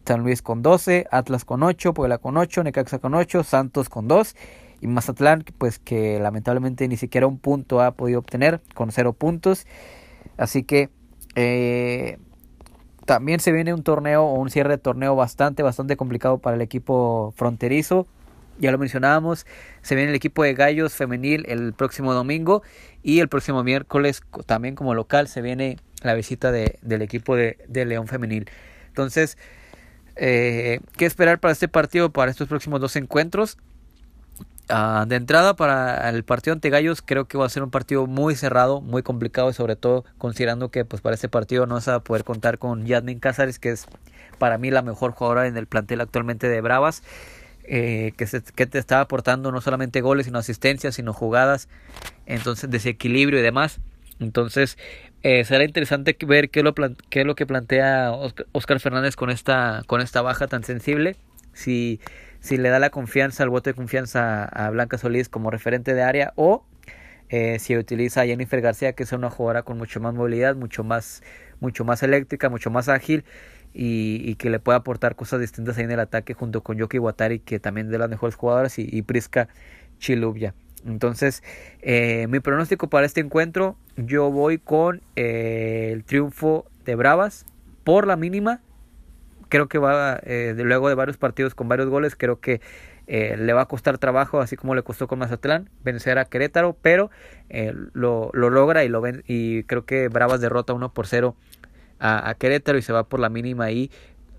[0.05, 4.07] San Luis con 12, Atlas con 8, Puebla con 8, Necaxa con 8, Santos con
[4.07, 4.35] 2
[4.81, 9.65] y Mazatlán, pues que lamentablemente ni siquiera un punto ha podido obtener con 0 puntos.
[10.37, 10.89] Así que
[11.35, 12.19] eh,
[13.05, 16.61] también se viene un torneo o un cierre de torneo bastante, bastante complicado para el
[16.61, 18.07] equipo fronterizo.
[18.59, 19.45] Ya lo mencionábamos,
[19.81, 22.63] se viene el equipo de Gallos femenil el próximo domingo
[23.03, 27.57] y el próximo miércoles también como local se viene la visita de, del equipo de,
[27.67, 28.49] de, León Femenil.
[28.87, 29.37] Entonces,
[30.15, 33.57] eh, ¿qué esperar para este partido, para estos próximos dos encuentros?
[34.69, 38.05] Ah, de entrada, para el partido ante Gallos, creo que va a ser un partido
[38.05, 41.97] muy cerrado, muy complicado, sobre todo considerando que pues, para este partido no se va
[41.97, 43.85] a poder contar con Yasmin Cázares, que es
[44.39, 47.01] para mí la mejor jugadora en el plantel actualmente de Bravas.
[47.69, 51.67] Eh, que, se, que te está aportando no solamente goles, sino asistencias, sino jugadas,
[52.25, 53.81] entonces desequilibrio y demás.
[54.19, 54.77] Entonces,
[55.23, 56.73] eh, será interesante ver qué es, lo
[57.09, 58.11] qué es lo que plantea
[58.51, 61.15] Oscar Fernández con esta, con esta baja tan sensible.
[61.53, 61.99] Si,
[62.39, 66.03] si le da la confianza, el voto de confianza a Blanca Solís como referente de
[66.03, 66.63] área o
[67.29, 70.83] eh, si utiliza a Jennifer García, que es una jugadora con mucho más movilidad, mucho
[70.83, 71.23] más,
[71.59, 73.25] mucho más eléctrica, mucho más ágil
[73.73, 76.99] y, y, que le puede aportar cosas distintas ahí en el ataque junto con Yoki
[76.99, 79.49] Watari, que también de las mejores jugadoras, y, y Priska
[79.99, 80.53] Chilubya.
[80.85, 81.43] Entonces,
[81.81, 87.45] eh, mi pronóstico para este encuentro, yo voy con eh, el triunfo de Bravas
[87.83, 88.61] por la mínima.
[89.49, 92.61] Creo que va, eh, de, luego de varios partidos con varios goles, creo que
[93.09, 97.09] le va a costar trabajo, así como le costó con Mazatlán, vencer a Querétaro, pero
[97.93, 101.33] lo, lo, logra y, lo ven, y creo que Bravas derrota 1 por 0
[101.99, 103.91] a, a Querétaro y se va por la mínima y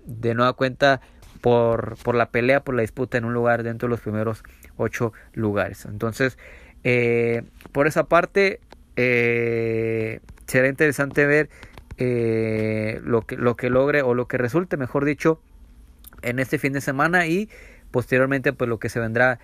[0.05, 1.01] de nueva cuenta
[1.41, 4.43] por, por la pelea, por la disputa en un lugar dentro de los primeros
[4.79, 5.85] ocho lugares.
[5.85, 6.37] Entonces,
[6.83, 8.59] eh, por esa parte,
[8.95, 11.49] eh, será interesante ver
[11.97, 15.41] eh, lo, que, lo que logre o lo que resulte, mejor dicho,
[16.21, 17.49] en este fin de semana y
[17.91, 19.39] posteriormente pues lo que se vendrá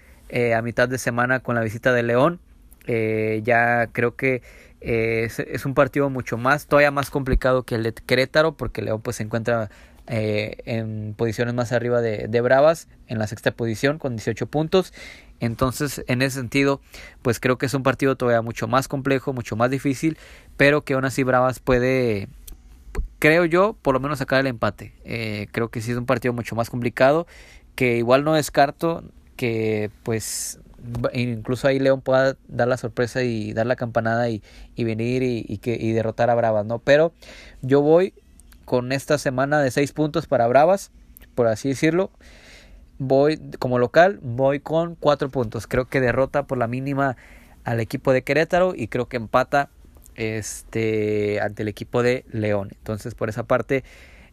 [0.56, 2.40] a mitad de semana con la visita de León.
[3.44, 4.42] ya creo que
[4.82, 9.18] es, un partido mucho más, todavía más complicado que el de Querétaro, porque León pues
[9.18, 9.70] se encuentra
[10.08, 14.94] eh, en posiciones más arriba de, de, Bravas, en la sexta posición con 18 puntos.
[15.40, 16.80] Entonces, en ese sentido,
[17.22, 20.18] pues creo que es un partido todavía mucho más complejo, mucho más difícil,
[20.58, 22.30] pero que aún así Bravas puede,
[23.20, 24.94] creo yo, por lo menos sacar el empate.
[25.04, 27.26] Eh, creo que sí es un partido mucho más complicado,
[27.76, 29.04] que igual no descarto
[29.36, 30.60] que pues
[31.14, 34.44] incluso ahí León pueda dar la sorpresa y dar la campanada y,
[34.76, 36.80] y venir y, y, que, y derrotar a Bravas, ¿no?
[36.80, 37.12] Pero
[37.62, 38.14] yo voy
[38.66, 40.92] con esta semana de 6 puntos para Bravas,
[41.36, 42.12] por así decirlo.
[42.98, 45.68] Voy como local, voy con 4 puntos.
[45.68, 47.18] Creo que derrota por la mínima
[47.64, 49.70] al equipo de Querétaro y creo que empata
[50.16, 52.70] este ante el equipo de León.
[52.72, 53.84] Entonces, por esa parte,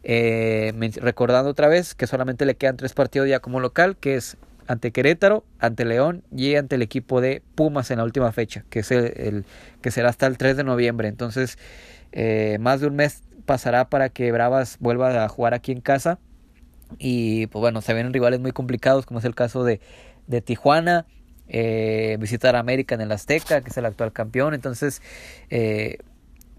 [0.03, 4.37] eh, recordando otra vez que solamente le quedan tres partidos ya como local, que es
[4.67, 8.79] ante Querétaro, ante León y ante el equipo de Pumas en la última fecha, que
[8.79, 9.45] es el,
[9.81, 11.07] que será hasta el 3 de noviembre.
[11.07, 11.57] Entonces,
[12.11, 16.19] eh, más de un mes pasará para que Bravas vuelva a jugar aquí en casa.
[16.99, 19.79] Y pues bueno, se ven rivales muy complicados, como es el caso de,
[20.27, 21.05] de Tijuana,
[21.47, 24.53] eh, visitar a América en el Azteca, que es el actual campeón.
[24.53, 25.01] Entonces,
[25.49, 25.97] eh,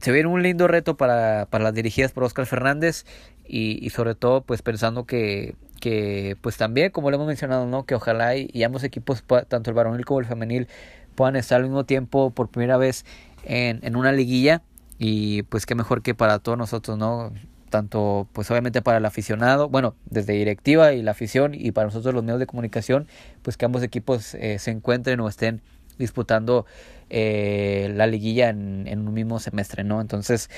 [0.01, 3.07] se ve un lindo reto para, para las dirigidas por Oscar Fernández
[3.47, 7.85] y, y, sobre todo pues pensando que, que pues también, como lo hemos mencionado, ¿no?
[7.85, 10.69] que ojalá y, y ambos equipos, tanto el varonil como el femenil,
[11.15, 13.05] puedan estar al mismo tiempo por primera vez
[13.45, 14.63] en, en una liguilla
[14.99, 17.33] y pues qué mejor que para todos nosotros, ¿no?
[17.71, 22.15] Tanto pues obviamente para el aficionado, bueno, desde directiva y la afición y para nosotros
[22.15, 23.09] los medios de comunicación,
[23.43, 25.63] pues que ambos equipos eh, se encuentren o estén
[25.99, 26.67] disputando
[27.11, 30.01] eh, la liguilla en, en, un mismo semestre, ¿no?
[30.01, 30.51] Entonces,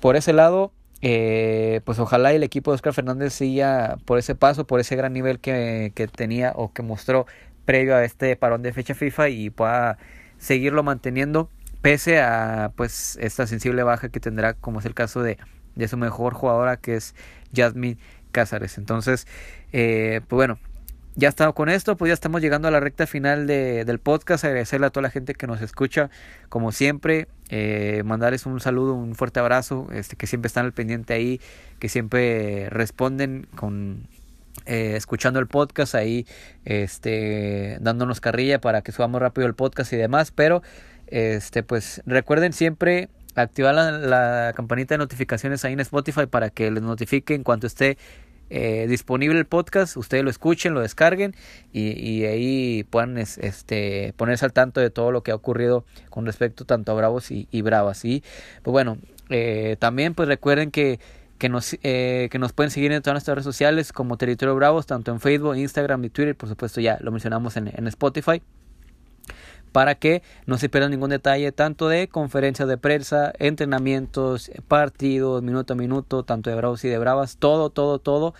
[0.00, 4.66] por ese lado, eh, pues ojalá el equipo de Oscar Fernández siga por ese paso,
[4.66, 7.26] por ese gran nivel que, que tenía o que mostró
[7.64, 9.98] previo a este parón de fecha FIFA y pueda
[10.38, 11.50] seguirlo manteniendo
[11.86, 15.38] pese a pues esta sensible baja que tendrá como es el caso de,
[15.76, 17.14] de su mejor jugadora que es
[17.54, 17.96] Jasmine
[18.32, 19.28] Cázares entonces
[19.72, 20.58] eh, pues bueno
[21.14, 24.44] ya estamos con esto, pues ya estamos llegando a la recta final de, del podcast.
[24.44, 26.10] Agradecerle a toda la gente que nos escucha,
[26.50, 27.26] como siempre.
[27.48, 31.40] Eh, mandarles un saludo, un fuerte abrazo, este, que siempre están al pendiente ahí,
[31.78, 34.08] que siempre responden con
[34.66, 36.26] eh, escuchando el podcast ahí,
[36.64, 40.32] este, dándonos carrilla para que subamos rápido el podcast y demás.
[40.32, 40.62] Pero,
[41.06, 46.82] este, pues recuerden siempre activar la, campanita de notificaciones ahí en Spotify para que les
[46.82, 47.98] notifique en cuanto esté
[48.48, 51.34] eh, disponible el podcast, ustedes lo escuchen, lo descarguen
[51.72, 56.64] y, ahí puedan este, ponerse al tanto de todo lo que ha ocurrido con respecto
[56.64, 58.04] tanto a Bravos y, Bravas.
[58.04, 58.22] Y
[58.62, 58.98] pues bueno,
[59.30, 61.00] eh, también pues recuerden que,
[61.38, 64.86] que, nos, eh, que nos pueden seguir en todas nuestras redes sociales como Territorio Bravos,
[64.86, 68.40] tanto en Facebook, Instagram y Twitter, por supuesto ya lo mencionamos en, en Spotify
[69.72, 75.74] para que no se pierda ningún detalle tanto de conferencias de prensa, entrenamientos, partidos, minuto
[75.74, 78.34] a minuto, tanto de Bravos y de Bravas, todo, todo, todo.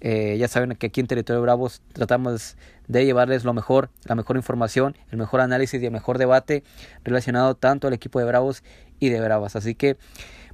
[0.00, 2.56] Eh, ya saben que aquí en Territorio Bravos tratamos
[2.88, 6.64] de llevarles lo mejor, la mejor información, el mejor análisis y el mejor debate
[7.04, 8.64] relacionado tanto al equipo de Bravos
[8.98, 9.54] y de Bravas.
[9.56, 9.96] Así que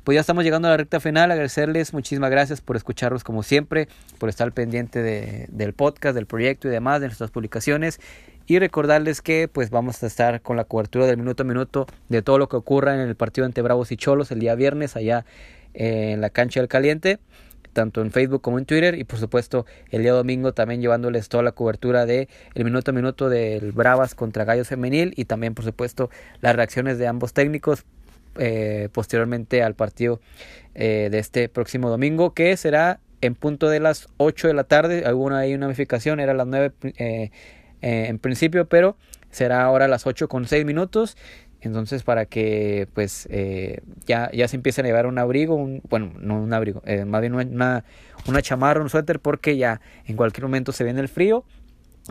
[0.05, 1.31] pues ya estamos llegando a la recta final.
[1.31, 6.67] Agradecerles, muchísimas gracias por escucharnos como siempre, por estar pendiente de, del podcast, del proyecto
[6.67, 8.01] y demás, de nuestras publicaciones.
[8.49, 12.23] Y recordarles que pues vamos a estar con la cobertura del minuto a minuto de
[12.23, 15.27] todo lo que ocurra en el partido entre Bravos y Cholos el día viernes allá
[15.75, 17.19] en la cancha del caliente
[17.75, 21.43] tanto en Facebook como en Twitter y por supuesto el día domingo también llevándoles toda
[21.43, 25.67] la cobertura de el minuto a minuto del Bravas contra Gallos Femenil y también por
[25.67, 26.09] supuesto
[26.41, 27.85] las reacciones de ambos técnicos
[28.39, 30.21] eh, posteriormente al partido
[30.75, 35.05] eh, de este próximo domingo que será en punto de las 8 de la tarde.
[35.05, 37.31] Alguna hay una notificación era las 9 eh,
[37.83, 38.97] eh, en principio, pero
[39.31, 41.17] será ahora a las 8 con 6 minutos.
[41.61, 46.13] Entonces, para que pues eh, ya, ya se empiecen a llevar un abrigo, un, bueno,
[46.21, 47.85] no un abrigo, eh, más bien una,
[48.29, 51.45] una chamarra, un suéter, porque ya en cualquier momento se viene el frío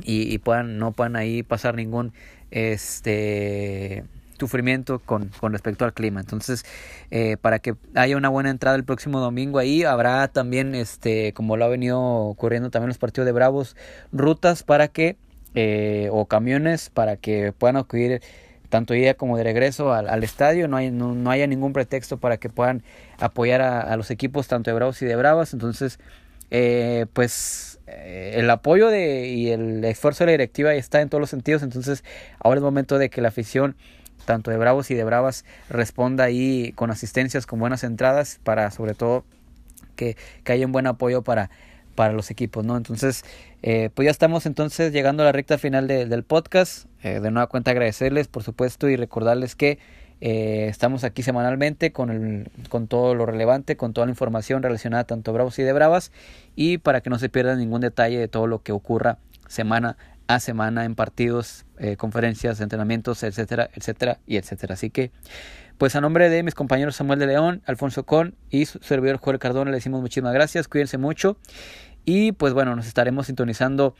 [0.04, 2.12] y, y puedan, no puedan ahí pasar ningún
[2.52, 4.04] este
[4.38, 6.20] sufrimiento con, con respecto al clima.
[6.20, 6.66] Entonces,
[7.42, 11.64] para que haya una buena entrada el próximo domingo ahí, habrá también, este, como lo
[11.64, 13.78] ha venido ocurriendo también los partidos de Bravos,
[14.12, 15.16] rutas para que
[15.56, 18.22] eh, o camiones para que puedan acudir
[18.70, 22.50] tanto ida como de regreso al, estadio, no, hay, no, haya ningún pretexto para que
[22.50, 22.84] puedan
[23.20, 26.00] apoyar a, los equipos tanto de Bravos y de Bravas, entonces
[26.52, 31.22] eh, pues eh, el apoyo de, y el esfuerzo de la directiva está en todos
[31.22, 32.04] los sentidos, entonces
[32.40, 33.76] ahora es momento de que la afición
[34.26, 38.94] tanto de Bravos y de Bravas responda ahí con asistencias, con buenas entradas, para sobre
[38.94, 39.24] todo
[39.96, 41.50] que, que haya un buen apoyo para
[41.98, 42.78] para los equipos, ¿no?
[42.78, 43.26] Entonces,
[43.64, 46.86] eh, pues ya estamos entonces llegando a la recta final del podcast.
[47.02, 49.80] Eh, de nueva cuenta agradecerles, por supuesto, y recordarles que
[50.22, 55.06] eh, estamos aquí semanalmente con, el, con todo lo relevante, con toda la información relacionada
[55.06, 56.12] tanto Bravos y de Bravas,
[56.56, 59.18] y para que no se pierda ningún detalle de todo lo que ocurra
[59.48, 61.66] semana a semana en partidos,
[61.98, 64.74] conferencias, entrenamientos, etcétera, etcétera y etcétera.
[64.74, 65.10] Así que,
[65.78, 69.40] pues a nombre de mis compañeros Samuel de León, Alfonso Con y su servidor Jorge
[69.40, 71.38] Cardona le decimos muchísimas gracias, cuídense mucho
[72.08, 73.94] y pues bueno, nos estaremos sintonizando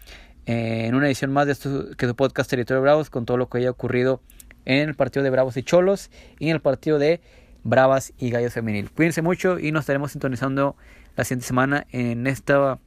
[0.46, 3.50] eh, en una edición más de esto que su podcast Territorio Bravos con todo lo
[3.50, 4.22] que haya ocurrido
[4.64, 7.20] en el partido de Bravos y Cholos y en el partido de
[7.66, 8.90] Bravas y Gallos Femenil.
[8.92, 10.78] Cuídense mucho y nos estaremos sintonizando
[11.18, 12.80] la siguiente semana en esta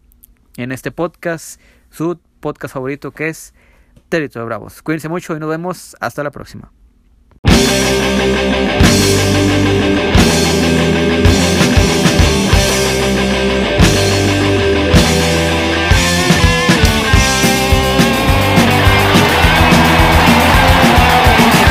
[0.57, 1.61] en este podcast,
[1.91, 3.53] su podcast favorito que es
[4.09, 4.81] Territorio Bravos.
[4.81, 6.73] Cuídense mucho y nos vemos hasta la próxima.